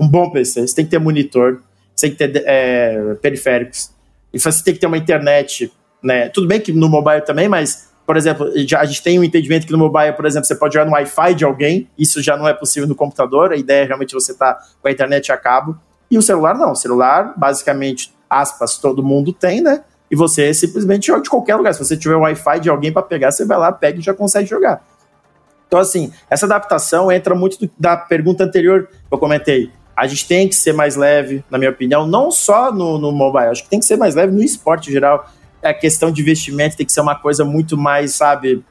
um 0.00 0.08
bom 0.08 0.30
PC, 0.30 0.66
você 0.66 0.74
tem 0.74 0.84
que 0.84 0.90
ter 0.90 0.98
monitor, 0.98 1.62
você 1.98 2.10
tem 2.10 2.10
que 2.10 2.16
ter 2.16 2.44
é, 2.46 3.14
periféricos, 3.20 3.90
e 4.32 4.38
você 4.38 4.62
tem 4.62 4.74
que 4.74 4.80
ter 4.80 4.86
uma 4.86 4.96
internet, 4.96 5.72
né? 6.02 6.28
Tudo 6.28 6.46
bem 6.46 6.60
que 6.60 6.72
no 6.72 6.88
mobile 6.88 7.22
também, 7.22 7.48
mas 7.48 7.88
por 8.06 8.16
exemplo, 8.16 8.50
já, 8.66 8.80
a 8.80 8.86
gente 8.86 9.02
tem 9.02 9.18
um 9.18 9.24
entendimento 9.24 9.66
que 9.66 9.72
no 9.72 9.76
mobile, 9.76 10.14
por 10.14 10.24
exemplo, 10.24 10.46
você 10.46 10.54
pode 10.54 10.72
jogar 10.72 10.86
no 10.86 10.92
Wi-Fi 10.92 11.34
de 11.34 11.44
alguém, 11.44 11.90
isso 11.98 12.22
já 12.22 12.38
não 12.38 12.48
é 12.48 12.54
possível 12.54 12.88
no 12.88 12.94
computador, 12.94 13.52
a 13.52 13.56
ideia 13.56 13.82
é 13.82 13.86
realmente 13.86 14.14
você 14.14 14.32
estar 14.32 14.54
tá 14.54 14.66
com 14.80 14.88
a 14.88 14.90
internet 14.90 15.30
a 15.30 15.36
cabo. 15.36 15.78
E 16.10 16.16
o 16.16 16.22
celular 16.22 16.56
não, 16.56 16.72
o 16.72 16.74
celular, 16.74 17.34
basicamente, 17.36 18.10
aspas, 18.30 18.78
todo 18.78 19.02
mundo 19.02 19.30
tem, 19.30 19.60
né? 19.60 19.84
E 20.10 20.16
você 20.16 20.54
simplesmente 20.54 21.08
joga 21.08 21.20
de 21.20 21.28
qualquer 21.28 21.56
lugar. 21.56 21.74
Se 21.74 21.84
você 21.84 21.98
tiver 21.98 22.14
Wi-Fi 22.14 22.60
de 22.60 22.70
alguém 22.70 22.90
para 22.90 23.02
pegar, 23.02 23.30
você 23.30 23.44
vai 23.44 23.58
lá, 23.58 23.70
pega 23.72 23.98
e 23.98 24.02
já 24.02 24.14
consegue 24.14 24.48
jogar. 24.48 24.82
Então, 25.66 25.78
assim, 25.78 26.10
essa 26.30 26.46
adaptação 26.46 27.12
entra 27.12 27.34
muito 27.34 27.58
do, 27.58 27.70
da 27.78 27.94
pergunta 27.94 28.42
anterior 28.42 28.86
que 28.86 28.94
eu 29.14 29.18
comentei. 29.18 29.70
A 29.98 30.06
gente 30.06 30.26
tem 30.26 30.48
que 30.48 30.54
ser 30.54 30.72
mais 30.72 30.96
leve, 30.96 31.44
na 31.50 31.58
minha 31.58 31.70
opinião, 31.70 32.06
não 32.06 32.30
só 32.30 32.72
no, 32.72 32.98
no 32.98 33.10
mobile, 33.12 33.46
acho 33.46 33.64
que 33.64 33.70
tem 33.70 33.80
que 33.80 33.84
ser 33.84 33.96
mais 33.96 34.14
leve 34.14 34.32
no 34.32 34.42
esporte 34.42 34.90
em 34.90 34.92
geral 34.92 35.28
a 35.62 35.74
questão 35.74 36.10
de 36.10 36.22
investimento 36.22 36.76
tem 36.76 36.86
que 36.86 36.92
ser 36.92 37.00
uma 37.00 37.14
coisa 37.14 37.44
muito 37.44 37.76
mais, 37.76 38.14
sabe, 38.14 38.64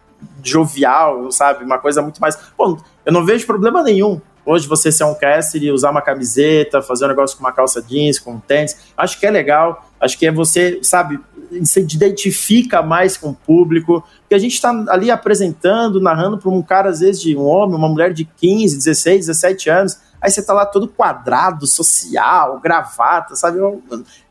jovial, 0.44 1.32
sabe? 1.32 1.64
Uma 1.64 1.80
coisa 1.80 2.02
muito 2.02 2.20
mais. 2.20 2.38
Bom, 2.58 2.78
eu 3.06 3.12
não 3.12 3.26
vejo 3.26 3.46
problema 3.46 3.84
nenhum. 3.84 4.22
Hoje 4.46 4.66
você 4.68 4.92
ser 4.92 5.04
um 5.04 5.14
e 5.56 5.72
usar 5.72 5.92
uma 5.92 6.02
camiseta, 6.02 6.82
fazer 6.82 7.04
um 7.06 7.10
negócio 7.10 7.38
com 7.38 7.44
uma 7.44 7.52
calça 7.52 7.82
jeans, 7.82 8.18
com 8.18 8.34
um 8.34 8.40
tênis, 8.40 8.78
acho 8.96 9.20
que 9.20 9.26
é 9.26 9.32
legal. 9.32 9.86
Acho 10.00 10.18
que 10.18 10.26
é 10.26 10.32
você, 10.32 10.80
sabe, 10.82 11.20
se 11.64 11.82
identifica 11.82 12.82
mais 12.82 13.18
com 13.18 13.30
o 13.30 13.34
público, 13.34 14.02
porque 14.22 14.36
a 14.36 14.40
gente 14.40 14.54
está 14.54 14.70
ali 14.88 15.12
apresentando, 15.12 16.00
narrando 16.00 16.38
para 16.38 16.50
um 16.50 16.62
cara, 16.62 16.90
às 16.90 17.02
vezes, 17.02 17.22
de 17.22 17.36
um 17.36 17.44
homem, 17.44 17.76
uma 17.76 17.90
mulher 17.90 18.14
de 18.14 18.24
15, 18.24 18.78
16, 18.78 19.26
17 19.26 19.70
anos 19.70 20.07
aí 20.22 20.30
você 20.30 20.44
tá 20.44 20.54
lá 20.54 20.66
todo 20.66 20.88
quadrado, 20.88 21.66
social, 21.68 22.60
gravata, 22.60 23.36
sabe? 23.36 23.58
Eu, 23.58 23.82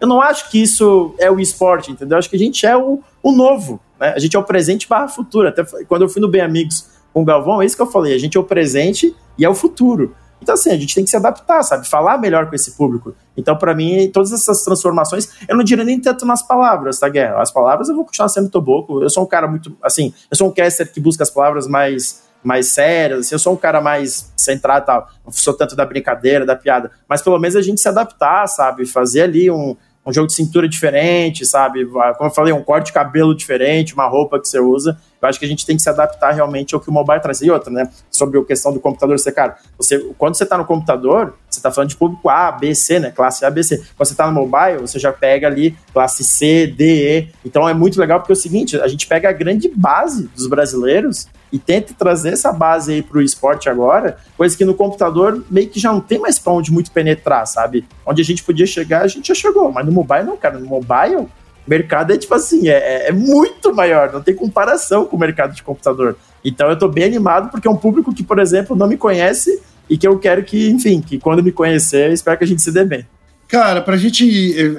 eu 0.00 0.06
não 0.06 0.20
acho 0.20 0.50
que 0.50 0.60
isso 0.62 1.14
é 1.18 1.30
o 1.30 1.40
esporte, 1.40 1.90
entendeu? 1.90 2.16
Eu 2.16 2.18
acho 2.18 2.30
que 2.30 2.36
a 2.36 2.38
gente 2.38 2.66
é 2.66 2.76
o, 2.76 3.00
o 3.22 3.32
novo, 3.32 3.80
né? 3.98 4.12
A 4.14 4.18
gente 4.18 4.36
é 4.36 4.38
o 4.38 4.44
presente 4.44 4.88
barra 4.88 5.08
futuro. 5.08 5.48
Até 5.48 5.64
quando 5.88 6.02
eu 6.02 6.08
fui 6.08 6.20
no 6.20 6.28
Bem 6.28 6.42
Amigos 6.42 6.88
com 7.12 7.22
o 7.22 7.24
Galvão, 7.24 7.62
é 7.62 7.66
isso 7.66 7.76
que 7.76 7.82
eu 7.82 7.90
falei, 7.90 8.14
a 8.14 8.18
gente 8.18 8.36
é 8.36 8.40
o 8.40 8.44
presente 8.44 9.14
e 9.38 9.44
é 9.44 9.48
o 9.48 9.54
futuro. 9.54 10.14
Então, 10.40 10.54
assim, 10.54 10.70
a 10.70 10.76
gente 10.76 10.94
tem 10.94 11.02
que 11.02 11.10
se 11.10 11.16
adaptar, 11.16 11.62
sabe? 11.62 11.88
Falar 11.88 12.18
melhor 12.18 12.48
com 12.48 12.54
esse 12.54 12.72
público. 12.72 13.14
Então, 13.36 13.56
para 13.56 13.74
mim, 13.74 14.10
todas 14.12 14.32
essas 14.32 14.62
transformações, 14.62 15.30
eu 15.48 15.56
não 15.56 15.64
diria 15.64 15.84
nem 15.84 15.98
tanto 16.00 16.26
nas 16.26 16.42
palavras, 16.42 16.98
tá, 16.98 17.08
Guerra? 17.08 17.40
As 17.40 17.50
palavras 17.50 17.88
eu 17.88 17.96
vou 17.96 18.04
continuar 18.04 18.28
sendo 18.28 18.50
toboco. 18.50 19.02
Eu 19.02 19.08
sou 19.08 19.24
um 19.24 19.26
cara 19.26 19.48
muito, 19.48 19.76
assim, 19.82 20.12
eu 20.30 20.36
sou 20.36 20.48
um 20.48 20.52
caster 20.52 20.92
que 20.92 21.00
busca 21.00 21.22
as 21.22 21.30
palavras 21.30 21.66
mais 21.66 22.25
mais 22.46 22.68
sérias, 22.68 23.20
assim, 23.20 23.34
eu 23.34 23.38
sou 23.40 23.54
um 23.54 23.56
cara 23.56 23.80
mais 23.80 24.32
centrado 24.36 24.86
tal, 24.86 25.10
não 25.24 25.32
sou 25.32 25.52
tanto 25.52 25.74
da 25.74 25.84
brincadeira, 25.84 26.46
da 26.46 26.54
piada, 26.54 26.92
mas 27.08 27.20
pelo 27.20 27.38
menos 27.40 27.56
a 27.56 27.60
gente 27.60 27.80
se 27.80 27.88
adaptar, 27.88 28.46
sabe, 28.46 28.86
fazer 28.86 29.22
ali 29.22 29.50
um, 29.50 29.76
um 30.06 30.12
jogo 30.12 30.28
de 30.28 30.34
cintura 30.34 30.68
diferente, 30.68 31.44
sabe, 31.44 31.84
como 31.84 32.14
eu 32.20 32.30
falei, 32.30 32.52
um 32.52 32.62
corte 32.62 32.86
de 32.86 32.92
cabelo 32.92 33.34
diferente, 33.34 33.94
uma 33.94 34.06
roupa 34.06 34.38
que 34.38 34.46
você 34.46 34.60
usa, 34.60 34.96
eu 35.20 35.28
acho 35.28 35.40
que 35.40 35.44
a 35.44 35.48
gente 35.48 35.66
tem 35.66 35.74
que 35.74 35.82
se 35.82 35.88
adaptar 35.88 36.32
realmente 36.32 36.72
ao 36.72 36.80
que 36.80 36.88
o 36.88 36.92
mobile 36.92 37.20
traz. 37.20 37.40
E 37.40 37.50
outra, 37.50 37.72
né, 37.72 37.90
sobre 38.08 38.38
a 38.38 38.44
questão 38.44 38.72
do 38.72 38.78
computador, 38.78 39.18
você, 39.18 39.32
cara, 39.32 39.56
você, 39.76 39.98
quando 40.16 40.36
você 40.36 40.44
está 40.44 40.56
no 40.56 40.64
computador, 40.64 41.34
você 41.50 41.58
está 41.58 41.72
falando 41.72 41.90
de 41.90 41.96
público 41.96 42.28
A, 42.28 42.52
B, 42.52 42.72
C, 42.76 43.00
né, 43.00 43.10
classe 43.10 43.44
A, 43.44 43.50
B, 43.50 43.64
C. 43.64 43.78
Quando 43.78 44.06
você 44.06 44.12
está 44.12 44.30
no 44.30 44.32
mobile, 44.32 44.78
você 44.78 45.00
já 45.00 45.12
pega 45.12 45.48
ali 45.48 45.76
classe 45.92 46.22
C, 46.22 46.68
D, 46.68 47.18
E. 47.18 47.28
Então 47.44 47.68
é 47.68 47.74
muito 47.74 47.98
legal 47.98 48.20
porque 48.20 48.30
é 48.30 48.34
o 48.34 48.36
seguinte, 48.36 48.80
a 48.80 48.86
gente 48.86 49.08
pega 49.08 49.28
a 49.28 49.32
grande 49.32 49.68
base 49.68 50.28
dos 50.36 50.46
brasileiros 50.46 51.26
e 51.52 51.58
tenta 51.58 51.94
trazer 51.94 52.32
essa 52.32 52.52
base 52.52 52.92
aí 52.92 53.02
pro 53.02 53.22
esporte 53.22 53.68
agora, 53.68 54.18
coisa 54.36 54.56
que 54.56 54.64
no 54.64 54.74
computador 54.74 55.44
meio 55.50 55.68
que 55.68 55.78
já 55.78 55.92
não 55.92 56.00
tem 56.00 56.18
mais 56.18 56.38
pra 56.38 56.52
onde 56.52 56.72
muito 56.72 56.90
penetrar, 56.90 57.46
sabe? 57.46 57.86
Onde 58.04 58.20
a 58.20 58.24
gente 58.24 58.42
podia 58.42 58.66
chegar, 58.66 59.02
a 59.02 59.08
gente 59.08 59.28
já 59.28 59.34
chegou, 59.34 59.70
mas 59.70 59.86
no 59.86 59.92
mobile 59.92 60.24
não, 60.24 60.36
cara, 60.36 60.58
no 60.58 60.66
mobile 60.66 61.16
o 61.16 61.30
mercado 61.66 62.12
é 62.12 62.18
tipo 62.18 62.34
assim, 62.34 62.68
é, 62.68 62.72
é, 62.72 63.08
é 63.08 63.12
muito 63.12 63.74
maior, 63.74 64.12
não 64.12 64.22
tem 64.22 64.34
comparação 64.34 65.06
com 65.06 65.16
o 65.16 65.20
mercado 65.20 65.54
de 65.54 65.62
computador. 65.62 66.16
Então 66.44 66.68
eu 66.68 66.78
tô 66.78 66.88
bem 66.88 67.04
animado 67.04 67.50
porque 67.50 67.66
é 67.66 67.70
um 67.70 67.76
público 67.76 68.14
que, 68.14 68.22
por 68.22 68.38
exemplo, 68.38 68.76
não 68.76 68.86
me 68.86 68.96
conhece 68.96 69.60
e 69.88 69.96
que 69.96 70.06
eu 70.06 70.18
quero 70.18 70.42
que, 70.44 70.68
enfim, 70.68 71.00
que 71.00 71.18
quando 71.18 71.42
me 71.42 71.52
conhecer, 71.52 72.12
espero 72.12 72.38
que 72.38 72.44
a 72.44 72.46
gente 72.46 72.62
se 72.62 72.72
dê 72.72 72.84
bem. 72.84 73.06
Cara, 73.48 73.80
para 73.80 73.94
a 73.94 73.98
gente 73.98 74.26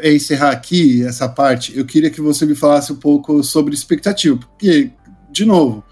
encerrar 0.04 0.52
aqui 0.52 1.06
essa 1.06 1.28
parte, 1.30 1.78
eu 1.78 1.86
queria 1.86 2.10
que 2.10 2.20
você 2.20 2.46
me 2.46 2.54
falasse 2.54 2.92
um 2.92 2.98
pouco 2.98 3.42
sobre 3.42 3.74
expectativa, 3.74 4.38
porque, 4.38 4.92
de 5.32 5.46
novo, 5.46 5.84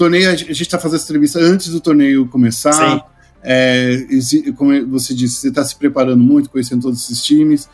torneio, 0.00 0.30
a 0.30 0.34
gente 0.34 0.62
está 0.62 0.78
fazendo 0.78 0.96
essa 0.96 1.04
entrevista 1.04 1.38
antes 1.38 1.68
do 1.68 1.78
torneio 1.78 2.26
começar. 2.26 2.72
Sim. 2.72 3.02
É, 3.42 4.06
como 4.56 4.86
você 4.88 5.12
disse, 5.12 5.36
você 5.36 5.48
está 5.48 5.62
se 5.62 5.76
preparando 5.76 6.22
muito, 6.22 6.48
conhecendo 6.48 6.80
todos 6.80 7.02
esses 7.02 7.22
times. 7.22 7.68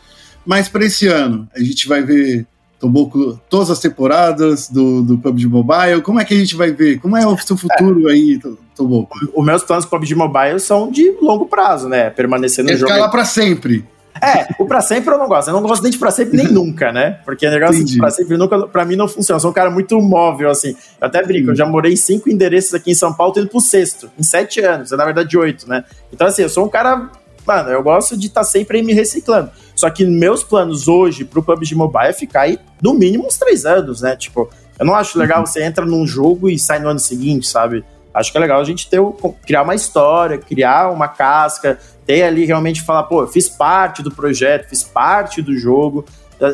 Mas 0.45 0.67
para 0.67 0.85
esse 0.85 1.07
ano, 1.07 1.47
a 1.55 1.59
gente 1.59 1.87
vai 1.87 2.03
ver 2.03 2.45
Toboco, 2.79 3.39
todas 3.49 3.71
as 3.71 3.79
temporadas 3.79 4.69
do, 4.69 5.01
do 5.01 5.17
PUBG 5.17 5.47
Mobile. 5.47 6.01
Como 6.01 6.19
é 6.19 6.25
que 6.25 6.33
a 6.33 6.37
gente 6.37 6.55
vai 6.55 6.71
ver? 6.71 6.99
Como 6.99 7.15
é 7.15 7.25
o 7.25 7.37
seu 7.37 7.55
futuro 7.55 8.09
é. 8.09 8.13
aí, 8.13 8.39
Toboco? 8.75 9.17
Os 9.33 9.45
meus 9.45 9.63
planos 9.63 9.85
para 9.85 9.97
PUBG 9.97 10.15
Mobile 10.15 10.59
são 10.59 10.91
de 10.91 11.11
longo 11.21 11.45
prazo, 11.45 11.87
né? 11.87 12.09
Permanecer 12.09 12.63
no 12.63 12.71
é 12.71 12.75
jogo. 12.75 12.91
Ficar 12.91 13.01
lá 13.01 13.09
para 13.09 13.23
sempre. 13.23 13.85
É, 14.21 14.47
o 14.59 14.65
pra 14.65 14.81
sempre 14.81 15.13
eu 15.13 15.17
não 15.17 15.27
gosto. 15.27 15.49
Eu 15.49 15.53
não 15.53 15.61
gosto 15.61 15.83
nem 15.83 15.91
de 15.91 15.97
pra 15.97 16.11
sempre 16.11 16.37
nem 16.37 16.47
nunca, 16.47 16.91
né? 16.91 17.19
Porque 17.25 17.47
o 17.47 17.49
negócio 17.49 17.75
Entendi. 17.75 17.93
de 17.93 17.99
pra 17.99 18.09
sempre 18.09 18.37
nunca, 18.37 18.67
pra 18.67 18.85
mim 18.85 18.95
não 18.95 19.07
funciona. 19.07 19.37
Eu 19.37 19.41
sou 19.41 19.51
um 19.51 19.53
cara 19.53 19.69
muito 19.69 19.99
móvel, 20.01 20.49
assim. 20.49 20.75
Eu 20.99 21.07
até 21.07 21.23
brinco, 21.23 21.51
eu 21.51 21.55
já 21.55 21.65
morei 21.65 21.93
em 21.93 21.97
cinco 21.97 22.29
endereços 22.29 22.73
aqui 22.73 22.91
em 22.91 22.95
São 22.95 23.13
Paulo, 23.13 23.33
tô 23.33 23.39
indo 23.39 23.49
pro 23.49 23.59
sexto, 23.59 24.09
em 24.17 24.23
sete 24.23 24.59
anos, 24.61 24.91
é 24.91 24.95
na 24.95 25.05
verdade 25.05 25.37
oito, 25.37 25.67
né? 25.67 25.83
Então, 26.11 26.27
assim, 26.27 26.41
eu 26.41 26.49
sou 26.49 26.65
um 26.65 26.69
cara. 26.69 27.09
Mano, 27.45 27.69
eu 27.69 27.81
gosto 27.81 28.17
de 28.17 28.27
estar 28.27 28.41
tá 28.41 28.45
sempre 28.45 28.77
aí 28.77 28.83
me 28.83 28.91
reciclando. 28.91 29.49
Só 29.73 29.89
que 29.89 30.05
meus 30.05 30.43
planos 30.43 30.87
hoje 30.87 31.23
pro 31.23 31.41
PUBG 31.41 31.75
Mobile 31.75 32.09
é 32.09 32.13
ficar 32.13 32.41
aí 32.41 32.59
no 32.81 32.93
mínimo 32.93 33.25
uns 33.25 33.37
três 33.37 33.65
anos, 33.65 34.01
né? 34.01 34.17
Tipo, 34.17 34.49
eu 34.77 34.85
não 34.85 34.93
acho 34.93 35.17
legal 35.17 35.39
uhum. 35.39 35.45
você 35.45 35.63
entra 35.63 35.85
num 35.85 36.05
jogo 36.05 36.49
e 36.49 36.59
sai 36.59 36.79
no 36.79 36.89
ano 36.89 36.99
seguinte, 36.99 37.47
sabe? 37.47 37.85
Acho 38.17 38.31
que 38.31 38.37
é 38.37 38.41
legal 38.41 38.59
a 38.59 38.63
gente 38.63 38.89
ter, 38.89 38.99
criar 39.45 39.61
uma 39.61 39.75
história, 39.75 40.39
criar 40.39 40.89
uma 40.91 41.07
casca, 41.07 41.77
ter 42.05 42.23
ali 42.23 42.45
realmente 42.45 42.81
falar, 42.81 43.03
pô, 43.03 43.21
eu 43.21 43.27
fiz 43.27 43.47
parte 43.47 44.01
do 44.01 44.09
projeto, 44.09 44.67
fiz 44.67 44.83
parte 44.83 45.41
do 45.41 45.55
jogo. 45.55 46.03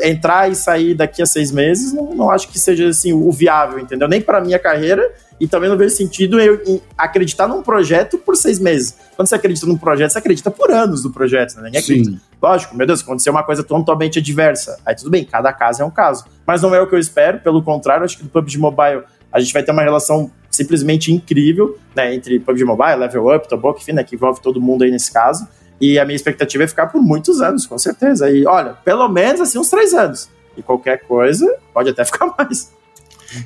Entrar 0.01 0.49
e 0.49 0.55
sair 0.55 0.93
daqui 0.93 1.21
a 1.21 1.25
seis 1.25 1.51
meses, 1.51 1.91
não, 1.93 2.15
não 2.15 2.29
acho 2.31 2.47
que 2.47 2.57
seja 2.57 2.87
assim 2.87 3.11
o 3.11 3.29
viável, 3.31 3.79
entendeu? 3.79 4.07
Nem 4.07 4.21
para 4.21 4.39
minha 4.39 4.57
carreira 4.57 5.13
e 5.39 5.47
também 5.47 5.69
não 5.69 5.77
vejo 5.77 5.93
sentido 5.93 6.39
eu 6.39 6.81
acreditar 6.97 7.49
num 7.49 7.61
projeto 7.61 8.17
por 8.17 8.37
seis 8.37 8.59
meses. 8.59 8.95
Quando 9.15 9.27
você 9.27 9.35
acredita 9.35 9.65
num 9.65 9.77
projeto, 9.77 10.11
você 10.11 10.19
acredita 10.19 10.49
por 10.49 10.71
anos 10.71 11.03
no 11.03 11.11
projeto, 11.11 11.55
né? 11.55 11.63
Ninguém 11.63 11.81
acredita. 11.81 12.21
Lógico, 12.41 12.77
meu 12.77 12.87
Deus, 12.87 13.01
acontecer 13.01 13.29
uma 13.29 13.43
coisa 13.43 13.61
totalmente 13.61 14.19
adversa. 14.19 14.79
Aí 14.85 14.95
tudo 14.95 15.09
bem, 15.09 15.25
cada 15.25 15.51
caso 15.51 15.81
é 15.81 15.85
um 15.85 15.91
caso. 15.91 16.25
Mas 16.45 16.61
não 16.61 16.73
é 16.73 16.81
o 16.81 16.87
que 16.87 16.95
eu 16.95 16.99
espero, 16.99 17.39
pelo 17.39 17.61
contrário, 17.61 18.05
acho 18.05 18.17
que 18.17 18.23
do 18.23 18.29
PUBG 18.29 18.57
Mobile 18.57 19.03
a 19.31 19.39
gente 19.39 19.51
vai 19.51 19.63
ter 19.63 19.71
uma 19.71 19.81
relação 19.81 20.31
simplesmente 20.55 21.11
incrível, 21.11 21.77
né, 21.95 22.13
entre 22.13 22.39
PUBG 22.39 22.63
Mobile, 22.63 22.95
Level 22.95 23.35
Up, 23.35 23.49
Toboco, 23.49 23.79
enfim, 23.81 23.93
né, 23.93 24.03
que 24.03 24.15
envolve 24.15 24.39
todo 24.41 24.61
mundo 24.61 24.83
aí 24.83 24.91
nesse 24.91 25.11
caso. 25.11 25.47
E 25.81 25.97
a 25.97 26.05
minha 26.05 26.15
expectativa 26.15 26.63
é 26.63 26.67
ficar 26.67 26.87
por 26.87 27.01
muitos 27.01 27.41
anos, 27.41 27.65
com 27.65 27.77
certeza. 27.77 28.29
E 28.29 28.45
olha, 28.45 28.73
pelo 28.85 29.09
menos 29.09 29.41
assim, 29.41 29.57
uns 29.57 29.69
três 29.69 29.93
anos. 29.93 30.29
E 30.55 30.61
qualquer 30.61 31.01
coisa, 31.05 31.51
pode 31.73 31.89
até 31.89 32.05
ficar 32.05 32.33
mais. 32.37 32.71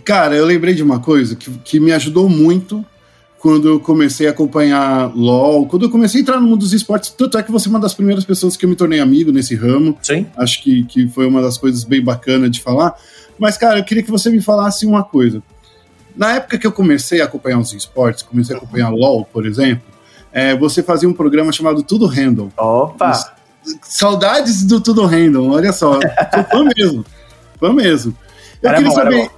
Cara, 0.04 0.36
eu 0.36 0.46
lembrei 0.46 0.74
de 0.74 0.84
uma 0.84 1.00
coisa 1.00 1.36
que, 1.36 1.50
que 1.60 1.80
me 1.80 1.94
ajudou 1.94 2.28
muito 2.28 2.86
quando 3.40 3.70
eu 3.70 3.80
comecei 3.80 4.28
a 4.28 4.32
acompanhar 4.32 5.16
LOL, 5.16 5.68
quando 5.68 5.84
eu 5.86 5.90
comecei 5.90 6.20
a 6.20 6.22
entrar 6.22 6.40
no 6.42 6.48
mundo 6.48 6.60
dos 6.60 6.74
esportes, 6.74 7.12
tanto 7.12 7.38
é 7.38 7.44
que 7.44 7.52
você 7.52 7.70
é 7.70 7.72
uma 7.72 7.80
das 7.80 7.94
primeiras 7.94 8.26
pessoas 8.26 8.58
que 8.58 8.66
eu 8.66 8.70
me 8.70 8.76
tornei 8.76 9.00
amigo 9.00 9.32
nesse 9.32 9.56
ramo. 9.56 9.98
Sim. 10.02 10.26
Acho 10.36 10.62
que, 10.62 10.84
que 10.84 11.08
foi 11.08 11.26
uma 11.26 11.42
das 11.42 11.58
coisas 11.58 11.86
bem 11.86 12.04
bacanas 12.04 12.52
de 12.52 12.62
falar. 12.62 12.96
Mas, 13.40 13.56
cara, 13.56 13.80
eu 13.80 13.86
queria 13.86 14.04
que 14.04 14.12
você 14.12 14.30
me 14.30 14.42
falasse 14.42 14.86
uma 14.86 15.04
coisa. 15.04 15.42
Na 16.18 16.36
época 16.36 16.58
que 16.58 16.66
eu 16.66 16.72
comecei 16.72 17.22
a 17.22 17.26
acompanhar 17.26 17.60
os 17.60 17.72
esportes, 17.74 18.24
comecei 18.24 18.56
a 18.56 18.58
acompanhar 18.58 18.90
LOL, 18.90 19.24
por 19.26 19.46
exemplo, 19.46 19.84
é, 20.32 20.56
você 20.58 20.82
fazia 20.82 21.08
um 21.08 21.14
programa 21.14 21.52
chamado 21.52 21.84
Tudo 21.84 22.08
Random. 22.08 22.50
Opa! 22.58 23.36
Saudades 23.84 24.64
do 24.64 24.82
Tudo 24.82 25.06
Random, 25.06 25.52
olha 25.52 25.72
só. 25.72 25.94
Sou 25.94 26.44
fã 26.52 26.64
mesmo. 26.76 27.06
Fã 27.60 27.72
mesmo. 27.72 28.18
Eu 28.62 28.70
Era 28.70 28.78
queria 28.78 28.90
bom, 28.90 28.96
saber, 28.96 29.32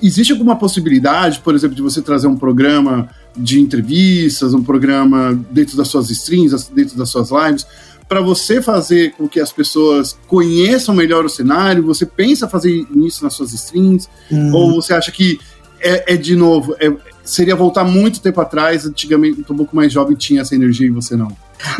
existe 0.00 0.32
alguma 0.32 0.56
possibilidade, 0.56 1.40
por 1.40 1.54
exemplo, 1.54 1.74
de 1.74 1.82
você 1.82 2.00
trazer 2.00 2.28
um 2.28 2.36
programa 2.36 3.08
de 3.36 3.60
entrevistas, 3.60 4.54
um 4.54 4.62
programa 4.62 5.34
dentro 5.50 5.76
das 5.76 5.88
suas 5.88 6.10
streams, 6.10 6.68
dentro 6.70 6.96
das 6.96 7.08
suas 7.08 7.30
lives, 7.30 7.66
para 8.08 8.20
você 8.20 8.60
fazer 8.60 9.12
com 9.12 9.26
que 9.26 9.40
as 9.40 9.52
pessoas 9.52 10.18
conheçam 10.26 10.94
melhor 10.94 11.24
o 11.24 11.30
cenário? 11.30 11.82
Você 11.86 12.04
pensa 12.04 12.46
fazer 12.46 12.86
isso 12.94 13.24
nas 13.24 13.32
suas 13.32 13.52
streams? 13.52 14.08
Hum. 14.30 14.52
Ou 14.52 14.74
você 14.74 14.92
acha 14.92 15.10
que 15.10 15.40
é, 15.82 16.14
é 16.14 16.16
de 16.16 16.34
novo, 16.36 16.74
é- 16.80 16.92
seria 17.24 17.54
voltar 17.54 17.84
muito 17.84 18.20
tempo 18.20 18.40
atrás, 18.40 18.86
antigamente, 18.86 19.40
um 19.50 19.56
pouco 19.56 19.74
mais 19.76 19.92
jovem, 19.92 20.16
tinha 20.16 20.40
essa 20.42 20.54
energia 20.54 20.86
e 20.86 20.90
você 20.90 21.16
não? 21.16 21.28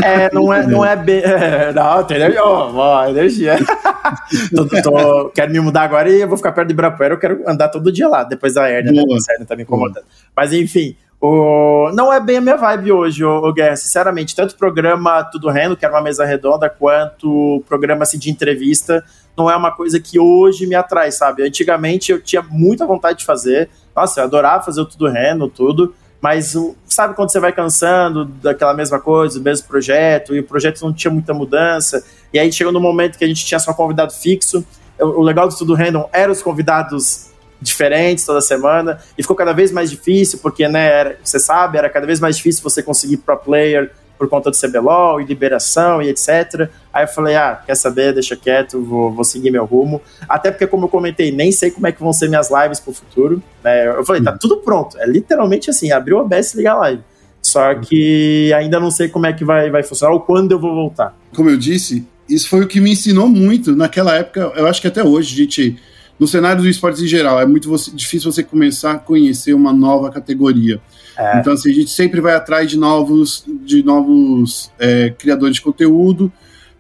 É, 0.03 0.33
não 0.33 0.53
é, 0.53 0.65
não 0.67 0.85
é 0.85 0.95
bem. 0.95 1.21
é, 1.23 1.73
não, 1.73 2.05
tem 2.05 2.17
energia. 2.17 2.41
Ó, 2.45 3.05
energia. 3.09 3.57
tô, 4.55 4.67
tô- 4.83 5.29
quero 5.31 5.51
me 5.53 5.59
mudar 5.61 5.83
agora 5.83 6.09
e 6.09 6.21
eu 6.21 6.29
vou 6.29 6.37
ficar 6.37 6.53
perto 6.53 6.69
de 6.69 6.73
Ibirapuera. 6.75 7.15
Eu 7.15 7.19
quero 7.19 7.43
andar 7.47 7.69
todo 7.69 7.91
dia 7.91 8.09
lá, 8.09 8.23
depois 8.23 8.55
da 8.55 8.71
hernia, 8.71 8.93
né? 9.01 9.03
Boa. 9.07 9.19
A 9.29 9.33
hernia 9.33 9.47
tá 9.47 9.57
me 9.57 9.63
incomodando. 9.63 10.05
Mas 10.37 10.53
enfim, 10.53 10.95
o, 11.21 11.91
não 11.95 12.13
é 12.13 12.21
bem 12.21 12.37
a 12.39 12.41
minha 12.41 12.57
vibe 12.57 12.93
hoje, 12.93 13.25
o, 13.25 13.31
o 13.49 13.53
Guerra. 13.53 13.77
Sinceramente, 13.77 14.35
tanto 14.37 14.53
o 14.53 14.57
programa 14.59 15.25
Tudo 15.25 15.49
Rendo, 15.49 15.77
que 15.77 15.85
era 15.85 15.95
uma 15.95 16.03
mesa 16.03 16.25
redonda, 16.25 16.69
quanto 16.71 17.57
o 17.57 17.61
programa 17.63 18.03
assim, 18.05 18.19
de 18.19 18.31
entrevista, 18.31 19.05
não 19.37 19.51
é 19.51 19.57
uma 19.57 19.73
coisa 19.73 19.99
que 19.99 20.19
hoje 20.19 20.67
me 20.67 20.75
atrai, 20.75 21.11
sabe? 21.11 21.43
Antigamente 21.45 22.13
eu 22.13 22.21
tinha 22.21 22.43
muita 22.43 22.87
vontade 22.87 23.21
de 23.21 23.25
fazer. 23.25 23.69
Nossa, 23.95 24.21
eu 24.21 24.25
adorava 24.25 24.63
fazer 24.65 24.81
o 24.81 24.87
Tudo 24.87 25.09
Rendo, 25.09 25.49
tudo. 25.49 25.95
Mas 26.21 26.55
o- 26.55 26.77
sabe 26.87 27.15
quando 27.15 27.31
você 27.33 27.41
vai 27.41 27.53
cansando 27.53 28.25
daquela 28.25 28.73
mesma 28.75 29.01
coisa, 29.01 29.39
do 29.39 29.45
mesmo 29.45 29.67
projeto, 29.67 30.35
e 30.35 30.39
o 30.41 30.45
projeto 30.45 30.81
não 30.83 30.93
tinha 30.93 31.11
muita 31.13 31.35
mudança, 31.35 32.05
e 32.33 32.39
aí 32.39 32.53
chegou 32.53 32.73
no 32.73 32.81
momento 32.81 33.19
que 33.19 33.25
a 33.25 33.29
gente 33.29 33.45
tinha 33.45 33.59
só 33.59 33.75
convidado 33.75 34.13
fixo. 34.13 34.65
O 35.01 35.21
o 35.21 35.23
legal 35.23 35.49
do 35.49 35.57
Tudo 35.57 35.75
Random 35.75 36.09
eram 36.13 36.31
os 36.33 36.41
convidados 36.41 37.31
diferentes 37.61 38.25
toda 38.25 38.41
semana, 38.41 38.99
e 39.19 39.23
ficou 39.23 39.35
cada 39.37 39.53
vez 39.53 39.73
mais 39.73 39.91
difícil, 39.91 40.39
porque, 40.41 40.69
né, 40.69 40.87
era- 41.01 41.19
você 41.25 41.41
sabe, 41.41 41.77
era 41.79 41.89
cada 41.91 42.07
vez 42.07 42.21
mais 42.21 42.37
difícil 42.37 42.63
você 42.63 42.83
conseguir 42.85 43.17
pro 43.17 43.37
player 43.37 43.91
por 44.23 44.29
conta 44.29 44.53
do 44.53 44.57
CBLOL 44.57 45.21
e 45.21 45.25
liberação 45.25 46.01
e 46.01 46.09
etc. 46.09 46.69
Aí 46.93 47.03
eu 47.03 47.09
falei, 47.09 47.35
ah, 47.35 47.61
quer 47.67 47.75
saber, 47.75 48.13
deixa 48.15 48.37
quieto, 48.37 48.81
vou, 48.81 49.11
vou 49.11 49.25
seguir 49.25 49.51
meu 49.51 49.65
rumo. 49.65 50.01
Até 50.29 50.53
porque, 50.53 50.65
como 50.65 50.85
eu 50.85 50.89
comentei, 50.89 51.33
nem 51.33 51.51
sei 51.51 51.73
como 51.73 51.89
é 51.89 51.91
que 51.93 52.01
vão 52.01 52.13
ser 52.13 52.29
minhas 52.29 52.49
lives 52.53 52.79
pro 52.79 52.93
futuro. 52.93 53.43
né? 53.65 53.89
Eu 53.89 54.05
falei, 54.05 54.23
tá 54.23 54.31
tudo 54.39 54.59
pronto. 54.59 54.97
É 55.01 55.07
literalmente 55.09 55.69
assim, 55.69 55.91
abriu 55.91 56.19
a 56.19 56.23
OBS 56.23 56.55
e 56.55 56.59
ligar 56.59 56.75
a 56.75 56.79
live. 56.79 57.03
Só 57.43 57.75
que 57.75 58.53
ainda 58.53 58.79
não 58.79 58.93
sei 58.93 59.09
como 59.09 59.27
é 59.27 59.33
que 59.33 59.45
vai, 59.45 59.69
vai 59.71 59.83
funcionar 59.83 60.13
ou 60.15 60.21
quando 60.21 60.53
eu 60.53 60.61
vou 60.61 60.73
voltar. 60.73 61.17
Como 61.35 61.51
eu 61.51 61.57
disse, 61.57 62.07
isso 62.29 62.49
foi 62.49 62.61
o 62.61 62.69
que 62.69 62.81
me 62.81 62.93
ensinou 62.93 63.27
muito 63.27 63.75
naquela 63.75 64.15
época. 64.15 64.53
Eu 64.55 64.69
acho 64.69 64.81
que 64.81 64.87
até 64.87 65.03
hoje, 65.03 65.35
gente, 65.35 65.77
no 66.17 66.29
cenário 66.29 66.63
do 66.63 66.69
esportes 66.69 67.03
em 67.03 67.09
geral, 67.09 67.41
é 67.41 67.45
muito 67.47 67.69
você- 67.69 67.91
difícil 67.91 68.31
você 68.31 68.45
começar 68.45 68.93
a 68.93 68.99
conhecer 68.99 69.53
uma 69.53 69.73
nova 69.73 70.09
categoria. 70.13 70.81
É. 71.23 71.39
Então, 71.39 71.53
assim, 71.53 71.71
a 71.71 71.75
gente 71.75 71.91
sempre 71.91 72.21
vai 72.21 72.35
atrás 72.35 72.69
de 72.69 72.79
novos, 72.79 73.45
de 73.65 73.83
novos 73.83 74.73
é, 74.79 75.11
criadores 75.11 75.57
de 75.57 75.63
conteúdo 75.63 76.33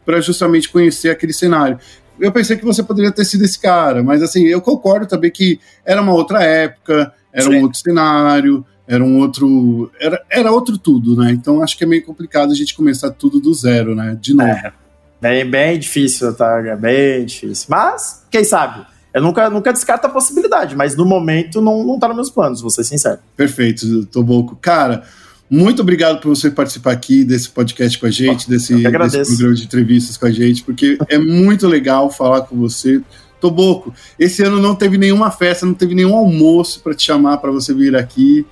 para 0.04 0.20
justamente 0.20 0.68
conhecer 0.68 1.10
aquele 1.10 1.32
cenário. 1.32 1.78
Eu 2.18 2.32
pensei 2.32 2.56
que 2.56 2.64
você 2.64 2.82
poderia 2.82 3.12
ter 3.12 3.24
sido 3.24 3.44
esse 3.44 3.58
cara, 3.58 4.02
mas 4.02 4.22
assim, 4.22 4.46
eu 4.46 4.60
concordo 4.60 5.06
também 5.06 5.30
que 5.30 5.58
era 5.84 6.00
uma 6.02 6.12
outra 6.12 6.42
época, 6.42 7.12
era 7.32 7.44
Sim. 7.44 7.56
um 7.56 7.62
outro 7.62 7.78
cenário, 7.78 8.66
era 8.86 9.02
um 9.02 9.18
outro. 9.18 9.90
Era, 10.00 10.22
era 10.30 10.52
outro 10.52 10.76
tudo, 10.76 11.16
né? 11.16 11.30
Então 11.30 11.62
acho 11.62 11.78
que 11.78 11.84
é 11.84 11.86
meio 11.86 12.04
complicado 12.04 12.52
a 12.52 12.54
gente 12.54 12.74
começar 12.74 13.10
tudo 13.10 13.40
do 13.40 13.54
zero, 13.54 13.94
né? 13.94 14.16
De 14.20 14.34
novo. 14.34 14.50
É. 14.50 14.72
Bem, 15.20 15.48
bem 15.48 15.78
difícil, 15.78 16.34
tá? 16.34 16.60
Bem 16.76 17.24
difícil. 17.24 17.66
Mas, 17.70 18.26
quem 18.28 18.42
sabe? 18.42 18.84
Eu 19.14 19.20
nunca, 19.22 19.50
nunca 19.50 19.72
descarto 19.72 20.06
a 20.06 20.10
possibilidade, 20.10 20.74
mas 20.74 20.96
no 20.96 21.04
momento 21.04 21.60
não, 21.60 21.84
não 21.84 21.98
tá 21.98 22.08
nos 22.08 22.16
meus 22.16 22.30
planos, 22.30 22.60
vou 22.60 22.70
ser 22.70 22.84
sincero. 22.84 23.18
Perfeito, 23.36 24.06
Toboco. 24.06 24.56
Cara, 24.60 25.02
muito 25.50 25.82
obrigado 25.82 26.20
por 26.20 26.30
você 26.34 26.50
participar 26.50 26.92
aqui 26.92 27.24
desse 27.24 27.50
podcast 27.50 27.98
com 27.98 28.06
a 28.06 28.10
gente, 28.10 28.48
desse, 28.48 28.72
desse 28.74 29.36
programa 29.36 29.54
de 29.54 29.64
entrevistas 29.64 30.16
com 30.16 30.24
a 30.26 30.30
gente, 30.30 30.62
porque 30.62 30.96
é 31.08 31.18
muito 31.18 31.66
legal 31.68 32.10
falar 32.10 32.42
com 32.42 32.56
você. 32.56 33.02
Toboco, 33.38 33.92
esse 34.18 34.42
ano 34.44 34.60
não 34.60 34.74
teve 34.74 34.96
nenhuma 34.96 35.30
festa, 35.30 35.66
não 35.66 35.74
teve 35.74 35.94
nenhum 35.94 36.14
almoço 36.14 36.80
para 36.80 36.94
te 36.94 37.04
chamar 37.04 37.38
para 37.38 37.50
você 37.50 37.74
vir 37.74 37.94
aqui. 37.96 38.46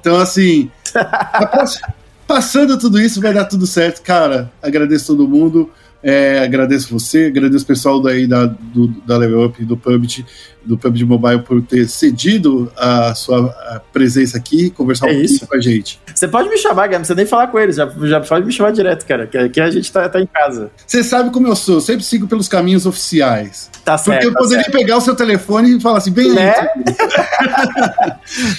Então, 0.00 0.16
assim, 0.18 0.70
pass- 0.92 1.78
passando 2.26 2.78
tudo 2.78 2.98
isso, 2.98 3.20
vai 3.20 3.34
dar 3.34 3.44
tudo 3.44 3.66
certo. 3.66 4.02
Cara, 4.02 4.50
agradeço 4.62 5.08
todo 5.08 5.28
mundo. 5.28 5.70
É, 6.02 6.40
agradeço 6.40 6.92
você, 6.92 7.26
agradeço 7.26 7.64
o 7.64 7.66
pessoal 7.66 8.00
daí 8.00 8.26
da, 8.26 8.46
do, 8.46 8.88
da 9.06 9.16
Level 9.18 9.44
Up, 9.44 9.62
do 9.64 9.76
PUBG, 9.76 10.24
do 10.64 10.78
PUBG 10.78 11.04
Mobile 11.04 11.42
por 11.42 11.60
ter 11.62 11.86
cedido 11.88 12.70
a 12.76 13.14
sua 13.14 13.48
presença 13.92 14.38
aqui, 14.38 14.70
conversar 14.70 15.06
É 15.06 15.10
um 15.10 15.12
pouquinho 15.14 15.34
isso. 15.36 15.46
com 15.46 15.56
a 15.56 15.60
gente. 15.60 16.00
Você 16.14 16.28
pode 16.28 16.48
me 16.48 16.56
chamar, 16.56 16.86
Guilherme, 16.86 16.94
não 16.94 17.00
precisa 17.00 17.16
nem 17.16 17.26
falar 17.26 17.46
com 17.48 17.58
eles, 17.58 17.76
já, 17.76 17.90
já 18.04 18.20
pode 18.20 18.46
me 18.46 18.52
chamar 18.52 18.70
direto, 18.72 19.04
cara, 19.06 19.26
que 19.26 19.36
aqui 19.36 19.60
a 19.60 19.70
gente 19.70 19.90
tá, 19.92 20.08
tá 20.08 20.20
em 20.20 20.26
casa. 20.26 20.70
Você 20.86 21.04
sabe 21.04 21.30
como 21.30 21.46
eu 21.46 21.56
sou, 21.56 21.76
eu 21.76 21.80
sempre 21.80 22.04
sigo 22.04 22.26
pelos 22.26 22.48
caminhos 22.48 22.86
oficiais. 22.86 23.70
Tá 23.84 23.96
Porque 23.96 24.10
certo, 24.10 24.24
eu 24.24 24.32
tá 24.32 24.38
poderia 24.38 24.64
certo. 24.64 24.76
pegar 24.76 24.96
o 24.96 25.00
seu 25.00 25.14
telefone 25.14 25.76
e 25.76 25.80
falar 25.80 25.98
assim, 25.98 26.12
bem 26.12 26.32
Né? 26.32 26.54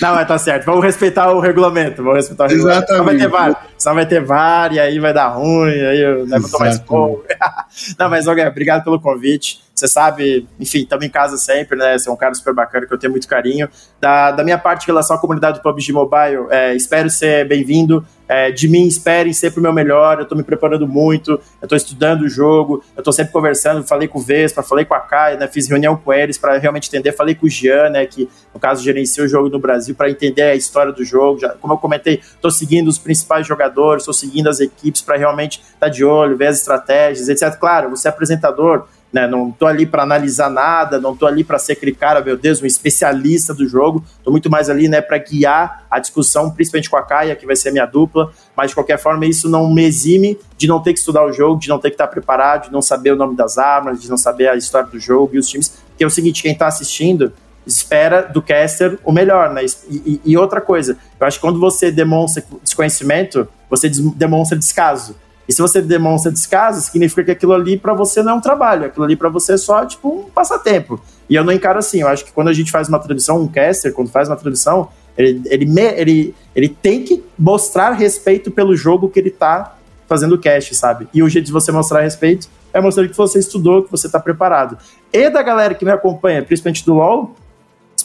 Não, 0.01 0.15
mas 0.15 0.27
tá 0.27 0.37
certo, 0.37 0.65
vamos 0.65 0.83
respeitar 0.83 1.31
o 1.31 1.39
regulamento, 1.39 2.03
vamos 2.03 2.17
respeitar 2.17 2.45
o 2.45 2.47
regulamento. 2.47 2.87
Senão 2.87 3.03
vai 3.05 3.15
ter 3.15 3.21
Exatamente. 3.23 3.53
VAR, 3.53 3.67
senão 3.77 3.95
vai 3.95 4.05
ter 4.05 4.23
VAR, 4.23 4.73
e 4.73 4.79
aí 4.79 4.99
vai 4.99 5.13
dar 5.13 5.27
ruim, 5.29 5.71
aí 5.71 6.01
eu 6.01 6.25
levo 6.25 6.49
tomar 6.49 6.67
Exatamente. 6.67 6.73
esporro. 6.73 7.23
Não, 7.97 8.09
mas, 8.09 8.25
Guilherme, 8.25 8.51
obrigado 8.51 8.83
pelo 8.83 8.99
convite. 8.99 9.61
Você 9.73 9.87
sabe, 9.87 10.47
enfim, 10.59 10.79
estamos 10.79 11.05
em 11.05 11.09
casa 11.09 11.37
sempre, 11.37 11.77
né? 11.77 11.97
Você 11.97 12.09
é 12.09 12.11
um 12.11 12.15
cara 12.15 12.33
super 12.33 12.53
bacana 12.53 12.85
que 12.85 12.93
eu 12.93 12.97
tenho 12.97 13.11
muito 13.11 13.27
carinho. 13.27 13.67
Da, 13.99 14.31
da 14.31 14.43
minha 14.43 14.57
parte, 14.57 14.83
em 14.83 14.87
relação 14.87 15.15
à 15.15 15.19
comunidade 15.19 15.59
do 15.59 15.63
PUBG 15.63 15.91
Mobile, 15.91 16.47
é, 16.49 16.75
espero 16.75 17.09
ser 17.09 17.47
bem-vindo. 17.47 18.05
É, 18.31 18.49
de 18.49 18.65
mim, 18.69 18.87
esperem 18.87 19.33
sempre 19.33 19.59
o 19.59 19.61
meu 19.61 19.73
melhor. 19.73 20.19
Eu 20.21 20.25
tô 20.25 20.35
me 20.35 20.43
preparando 20.43 20.87
muito, 20.87 21.37
eu 21.61 21.67
tô 21.67 21.75
estudando 21.75 22.21
o 22.21 22.29
jogo, 22.29 22.81
eu 22.95 23.03
tô 23.03 23.11
sempre 23.11 23.33
conversando. 23.33 23.85
Falei 23.85 24.07
com 24.07 24.19
o 24.19 24.21
Vespa, 24.21 24.63
falei 24.63 24.85
com 24.85 24.93
a 24.93 25.01
Kai, 25.01 25.35
né? 25.35 25.49
Fiz 25.49 25.67
reunião 25.67 25.97
com 25.97 26.13
eles 26.13 26.37
para 26.37 26.57
realmente 26.57 26.87
entender. 26.87 27.11
Falei 27.11 27.35
com 27.35 27.45
o 27.45 27.49
Jean, 27.49 27.89
né? 27.89 28.05
Que 28.05 28.29
no 28.53 28.59
caso 28.59 28.81
gerencia 28.81 29.21
o 29.21 29.27
jogo 29.27 29.49
no 29.49 29.59
Brasil, 29.59 29.93
para 29.93 30.09
entender 30.09 30.43
a 30.43 30.55
história 30.55 30.93
do 30.93 31.03
jogo. 31.03 31.41
Já, 31.41 31.49
como 31.49 31.73
eu 31.73 31.77
comentei, 31.77 32.21
tô 32.39 32.49
seguindo 32.49 32.87
os 32.87 32.97
principais 32.97 33.45
jogadores, 33.45 34.05
tô 34.05 34.13
seguindo 34.13 34.47
as 34.47 34.61
equipes 34.61 35.01
para 35.01 35.17
realmente 35.17 35.61
estar 35.73 35.89
de 35.89 36.05
olho, 36.05 36.37
ver 36.37 36.47
as 36.47 36.59
estratégias, 36.59 37.27
etc. 37.27 37.53
Claro, 37.59 37.89
você 37.89 38.07
é 38.07 38.11
apresentador, 38.11 38.87
né? 39.11 39.27
Não 39.27 39.51
tô 39.51 39.65
ali 39.67 39.85
para 39.85 40.03
analisar 40.03 40.49
nada, 40.49 40.99
não 40.99 41.15
tô 41.15 41.25
ali 41.25 41.43
para 41.43 41.59
ser 41.59 41.73
aquele 41.73 41.91
cara, 41.93 42.21
meu 42.21 42.37
Deus, 42.37 42.61
um 42.61 42.65
especialista 42.65 43.53
do 43.53 43.67
jogo. 43.67 44.03
Tô 44.23 44.31
muito 44.31 44.49
mais 44.49 44.69
ali, 44.69 44.87
né, 44.87 45.01
para 45.01 45.17
guiar 45.17 45.85
a 45.91 45.99
discussão, 45.99 46.49
principalmente 46.51 46.89
com 46.89 46.95
a 46.97 47.03
Kaia, 47.03 47.35
que 47.35 47.45
vai 47.45 47.55
ser 47.55 47.71
minha 47.71 47.85
dupla. 47.85 48.31
Mas 48.55 48.69
de 48.69 48.75
qualquer 48.75 48.97
forma, 48.97 49.25
isso 49.25 49.49
não 49.49 49.69
me 49.71 49.83
exime 49.83 50.39
de 50.57 50.67
não 50.67 50.79
ter 50.81 50.93
que 50.93 50.99
estudar 50.99 51.25
o 51.25 51.31
jogo, 51.33 51.59
de 51.59 51.67
não 51.67 51.77
ter 51.79 51.89
que 51.89 51.95
estar 51.95 52.07
preparado, 52.07 52.65
de 52.67 52.71
não 52.71 52.81
saber 52.81 53.11
o 53.11 53.15
nome 53.15 53.35
das 53.35 53.57
armas, 53.57 54.01
de 54.01 54.09
não 54.09 54.17
saber 54.17 54.47
a 54.47 54.55
história 54.55 54.87
do 54.89 54.99
jogo 54.99 55.35
e 55.35 55.39
os 55.39 55.47
times. 55.49 55.69
Porque 55.89 56.03
é 56.03 56.07
o 56.07 56.11
seguinte, 56.11 56.41
quem 56.41 56.55
tá 56.55 56.67
assistindo 56.67 57.33
espera 57.67 58.23
do 58.23 58.41
caster 58.41 58.97
o 59.05 59.11
melhor, 59.11 59.51
né? 59.53 59.63
E, 59.89 59.95
e- 59.95 60.21
e 60.25 60.37
outra 60.37 60.59
coisa, 60.59 60.97
eu 61.19 61.27
acho 61.27 61.37
que 61.37 61.41
quando 61.41 61.59
você 61.59 61.91
demonstra 61.91 62.43
desconhecimento, 62.63 63.47
você 63.69 63.87
des- 63.87 63.99
demonstra 64.15 64.57
descaso. 64.57 65.15
E 65.47 65.53
se 65.53 65.61
você 65.61 65.81
demonstra 65.81 66.31
descaso, 66.31 66.81
significa 66.81 67.23
que 67.23 67.31
aquilo 67.31 67.53
ali 67.53 67.77
pra 67.77 67.93
você 67.93 68.21
não 68.21 68.33
é 68.33 68.35
um 68.35 68.41
trabalho, 68.41 68.85
aquilo 68.85 69.05
ali 69.05 69.15
pra 69.15 69.29
você 69.29 69.53
é 69.53 69.57
só 69.57 69.85
tipo 69.85 70.07
um 70.07 70.23
passatempo. 70.29 70.99
E 71.29 71.35
eu 71.35 71.43
não 71.43 71.51
encaro 71.51 71.79
assim, 71.79 72.01
eu 72.01 72.07
acho 72.07 72.25
que 72.25 72.31
quando 72.31 72.49
a 72.49 72.53
gente 72.53 72.71
faz 72.71 72.87
uma 72.87 72.99
tradução, 72.99 73.41
um 73.41 73.47
caster, 73.47 73.93
quando 73.93 74.09
faz 74.09 74.29
uma 74.29 74.35
tradução, 74.35 74.89
ele, 75.17 75.41
ele, 75.45 75.65
ele, 75.95 76.35
ele 76.55 76.69
tem 76.69 77.03
que 77.03 77.23
mostrar 77.37 77.91
respeito 77.91 78.51
pelo 78.51 78.75
jogo 78.75 79.09
que 79.09 79.19
ele 79.19 79.31
tá 79.31 79.75
fazendo 80.07 80.37
cast, 80.37 80.75
sabe? 80.75 81.07
E 81.13 81.23
o 81.23 81.29
jeito 81.29 81.45
de 81.45 81.51
você 81.51 81.71
mostrar 81.71 82.01
respeito 82.01 82.49
é 82.73 82.81
mostrando 82.81 83.09
que 83.09 83.17
você 83.17 83.39
estudou, 83.39 83.83
que 83.83 83.91
você 83.91 84.09
tá 84.09 84.19
preparado. 84.19 84.77
E 85.11 85.29
da 85.29 85.41
galera 85.41 85.73
que 85.73 85.85
me 85.85 85.91
acompanha, 85.91 86.43
principalmente 86.43 86.85
do 86.85 86.93
LoL, 86.93 87.35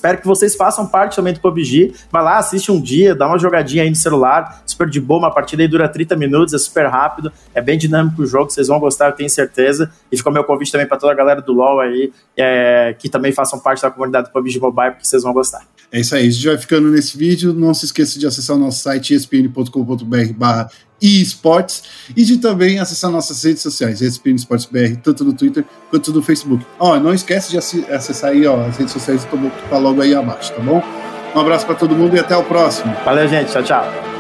espero 0.07 0.19
que 0.19 0.27
vocês 0.27 0.55
façam 0.55 0.87
parte 0.87 1.17
também 1.17 1.35
do 1.35 1.41
PUBG. 1.41 1.93
Vai 2.11 2.23
lá, 2.23 2.39
assiste 2.39 2.71
um 2.71 2.81
dia, 2.81 3.15
dá 3.15 3.27
uma 3.27 3.39
jogadinha 3.39 3.83
aí 3.83 3.91
no 3.91 3.97
celular, 3.97 4.63
super 4.65 4.89
de 4.89 5.01
boa, 5.01 5.19
uma 5.19 5.35
partida 5.35 5.63
aí 5.63 5.69
dura 5.69 5.89
30 5.89 6.15
minutos, 6.17 6.55
é 6.55 6.59
super 6.59 6.87
rápido, 6.87 7.33
é 7.53 7.61
bem 7.61 7.77
dinâmico 7.77 8.23
o 8.23 8.27
jogo, 8.27 8.51
vocês 8.51 8.69
vão 8.69 8.79
gostar, 8.79 9.07
eu 9.09 9.13
tenho 9.13 9.29
certeza. 9.29 9.91
E 10.11 10.17
fica 10.17 10.31
o 10.31 10.33
meu 10.33 10.45
convite 10.45 10.71
também 10.71 10.87
para 10.87 10.97
toda 10.97 11.13
a 11.13 11.17
galera 11.17 11.43
do 11.43 11.53
LoL 11.53 11.81
aí, 11.81 12.13
é, 12.37 12.95
que 12.99 13.09
também 13.09 13.33
façam 13.33 13.59
parte 13.59 13.83
da 13.83 13.91
comunidade 13.91 14.29
do 14.29 14.33
PUBG 14.33 14.61
Mobile, 14.61 14.93
porque 14.93 15.05
vocês 15.05 15.23
vão 15.23 15.33
gostar. 15.33 15.63
É 15.91 16.01
isso 16.01 16.15
aí, 16.15 16.27
a 16.27 16.31
gente 16.31 16.47
vai 16.47 16.59
ficando 16.59 16.89
nesse 16.91 17.17
vídeo. 17.17 17.53
Não 17.53 17.73
se 17.73 17.87
esqueça 17.87 18.19
de 18.19 18.27
acessar 18.27 18.57
o 18.57 18.59
nosso 18.59 18.83
site 18.83 19.15
espn.com.br 19.15 20.33
barra 20.37 20.69
esportes 21.01 21.83
e 22.17 22.25
de 22.25 22.39
também 22.39 22.79
acessar 22.79 23.11
nossas 23.11 23.43
redes 23.43 23.63
sociais, 23.63 24.01
ESPN 24.01 24.35
Esportes 24.35 24.67
BR, 24.67 24.97
tanto 25.03 25.25
no 25.25 25.33
Twitter 25.33 25.65
quanto 25.91 26.13
no 26.13 26.23
Facebook. 26.23 26.65
Ó, 26.79 26.99
não 26.99 27.13
esquece 27.13 27.51
de 27.51 27.59
acessar 27.59 28.31
aí 28.31 28.47
ó, 28.47 28.67
as 28.67 28.77
redes 28.77 28.93
sociais 28.93 29.25
do 29.25 29.31
Toboco 29.31 29.57
que 29.57 29.69
tá 29.69 29.79
logo 29.79 30.01
aí 30.01 30.15
abaixo, 30.15 30.53
tá 30.53 30.63
bom? 30.63 30.83
Um 31.35 31.41
abraço 31.41 31.67
para 31.67 31.75
todo 31.75 31.95
mundo 31.95 32.17
e 32.17 32.19
até 32.19 32.37
o 32.37 32.45
próximo. 32.45 32.95
Valeu, 33.05 33.29
gente. 33.29 33.53
Tchau, 33.53 33.63
tchau. 33.63 34.16